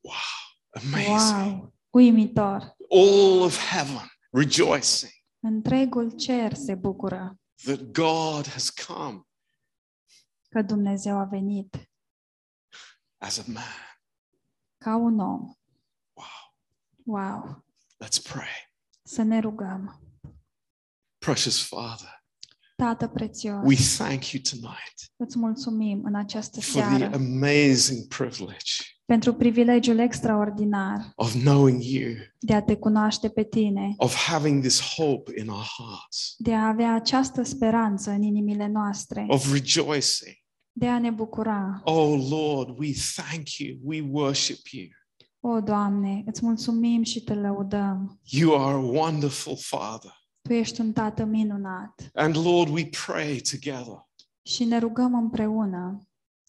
Amazing. 0.70 1.52
Wow! 1.52 1.72
Uimitor! 1.90 2.76
All 2.88 3.40
of 3.40 3.58
heaven 3.58 4.14
rejoicing 4.36 5.12
Întregul 5.40 6.10
cer 6.10 6.54
se 6.54 6.74
bucură 6.74 7.40
that 7.64 7.80
God 7.80 8.46
has 8.46 8.70
come 8.70 9.20
că 10.48 10.62
Dumnezeu 10.62 11.18
a 11.18 11.24
venit 11.24 11.90
as 13.18 13.38
a 13.38 13.42
man. 13.46 13.62
ca 14.78 14.96
un 14.96 15.18
om. 15.18 15.54
Wow. 16.12 16.54
Wow! 17.04 17.64
Let's 18.04 18.22
pray. 18.22 18.74
Să 19.02 19.22
ne 19.22 19.40
rugăm. 19.40 20.00
Precious 21.18 21.66
Father, 21.66 22.24
Tată 22.76 23.08
prețios, 23.08 23.62
we 23.64 23.76
thank 23.96 24.30
you 24.30 24.42
tonight 24.50 25.12
îți 25.16 25.38
mulțumim 25.38 26.04
în 26.04 26.14
această 26.14 26.60
for 26.60 26.82
the 26.82 26.98
seară 26.98 27.14
amazing 27.14 28.06
privilege 28.06 28.72
pentru 29.06 29.34
privilegiul 29.34 29.98
extraordinar 29.98 31.12
of 31.14 31.32
knowing 31.32 31.82
you, 31.82 32.12
de 32.38 32.54
a 32.54 32.62
te 32.62 32.76
cunoaște 32.76 33.28
pe 33.28 33.44
tine, 33.44 33.94
of 33.96 34.14
having 34.14 34.60
this 34.62 34.80
hope 34.94 35.32
in 35.40 35.48
our 35.48 35.66
hearts, 35.78 36.34
de 36.38 36.54
a 36.54 36.66
avea 36.66 36.94
această 36.94 37.42
speranță 37.42 38.10
în 38.10 38.22
inimile 38.22 38.66
noastre, 38.66 39.24
of 39.28 39.52
rejoicing. 39.52 40.36
de 40.72 40.86
a 40.88 40.98
ne 40.98 41.10
bucura. 41.10 41.80
Oh 41.84 42.26
Lord, 42.30 42.78
we 42.78 42.90
thank 43.14 43.50
you. 43.58 43.78
We 43.82 44.08
worship 44.10 44.66
you. 44.70 44.86
O, 45.40 45.60
Doamne, 45.60 46.22
îți 46.26 46.44
mulțumim 46.44 47.02
și 47.02 47.20
te 47.22 47.34
lăudăm. 47.34 48.20
You 48.24 48.64
are 48.64 48.74
a 48.74 48.78
wonderful 48.78 49.56
Father. 49.60 50.10
Tu 50.42 50.52
ești 50.52 50.80
un 50.80 50.92
tată 50.92 51.24
minunat 51.24 52.10
And 52.14 52.36
Lord, 52.44 52.72
we 52.72 52.88
pray 53.06 53.40
together. 53.50 54.06
și 54.42 54.64
ne 54.64 54.78
rugăm 54.78 55.14
împreună 55.14 56.00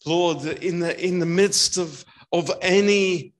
Lord, 0.02 0.40
that 0.40 0.62
in 0.62 0.78
the 0.78 1.06
in 1.06 1.18
the 1.18 1.28
midst 1.28 1.76
of, 1.76 2.02
of 2.28 2.48
any 2.60 3.34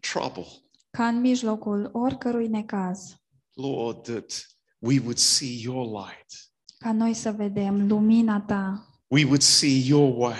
trouble, 0.00 0.46
ca 0.90 1.06
în 1.08 1.20
mijlocul 1.20 1.90
oricărui 1.92 2.48
necaz, 2.48 3.14
Lord, 3.54 4.02
that 4.02 4.46
we 4.78 4.98
would 4.98 5.18
see 5.18 5.60
your 5.62 5.86
light. 5.86 6.50
ca 6.78 6.92
noi 6.92 7.14
să 7.14 7.32
vedem 7.32 7.86
lumina 7.88 8.40
ta, 8.40 8.84
We 9.08 9.24
would 9.24 9.42
see 9.42 9.86
your 9.86 10.16
way, 10.18 10.38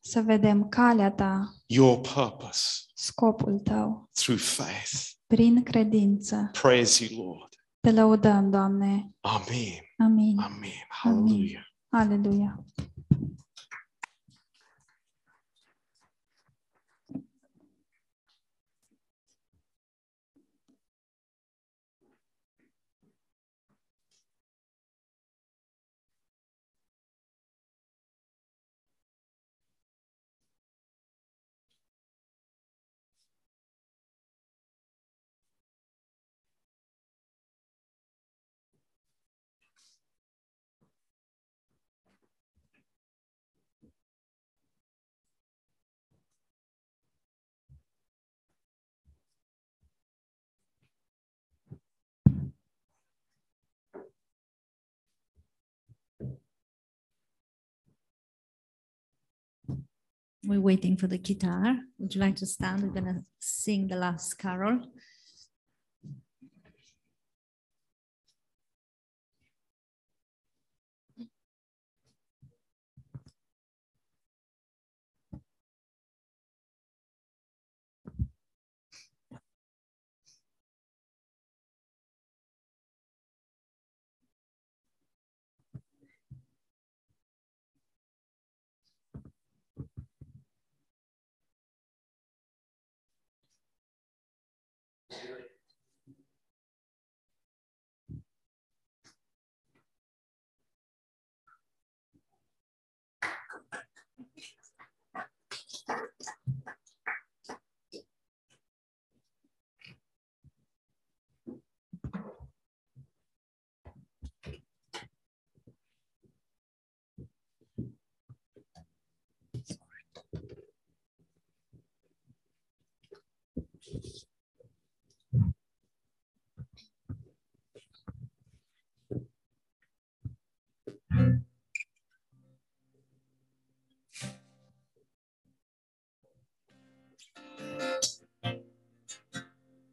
să 0.00 0.20
vedem 0.22 0.68
calea 0.68 1.10
ta, 1.10 1.54
your 1.66 2.00
purpose 2.00 2.60
scopul 2.94 3.58
tău, 3.60 4.08
through 4.12 4.40
faith. 4.40 5.06
prin 5.26 5.62
credință. 5.62 6.48
Praise 6.52 7.04
you, 7.14 7.24
Lord. 7.26 7.52
Te 7.80 7.92
lăudăm, 7.92 8.50
Doamne. 8.50 9.10
Amen. 9.20 9.78
Amin. 9.98 10.38
Amen. 10.40 10.70
Hallelujah. 10.88 11.62
Aleluia. 11.88 12.64
We're 60.44 60.60
waiting 60.60 60.96
for 60.96 61.08
the 61.08 61.18
guitar. 61.18 61.76
Would 61.98 62.14
you 62.14 62.20
like 62.20 62.36
to 62.36 62.46
stand? 62.46 62.82
We're 62.82 63.00
to 63.12 63.24
sing 63.40 63.88
the 63.88 63.96
last 63.96 64.38
carol. 64.38 64.80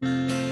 Don't 0.05 0.29
tell 0.29 0.44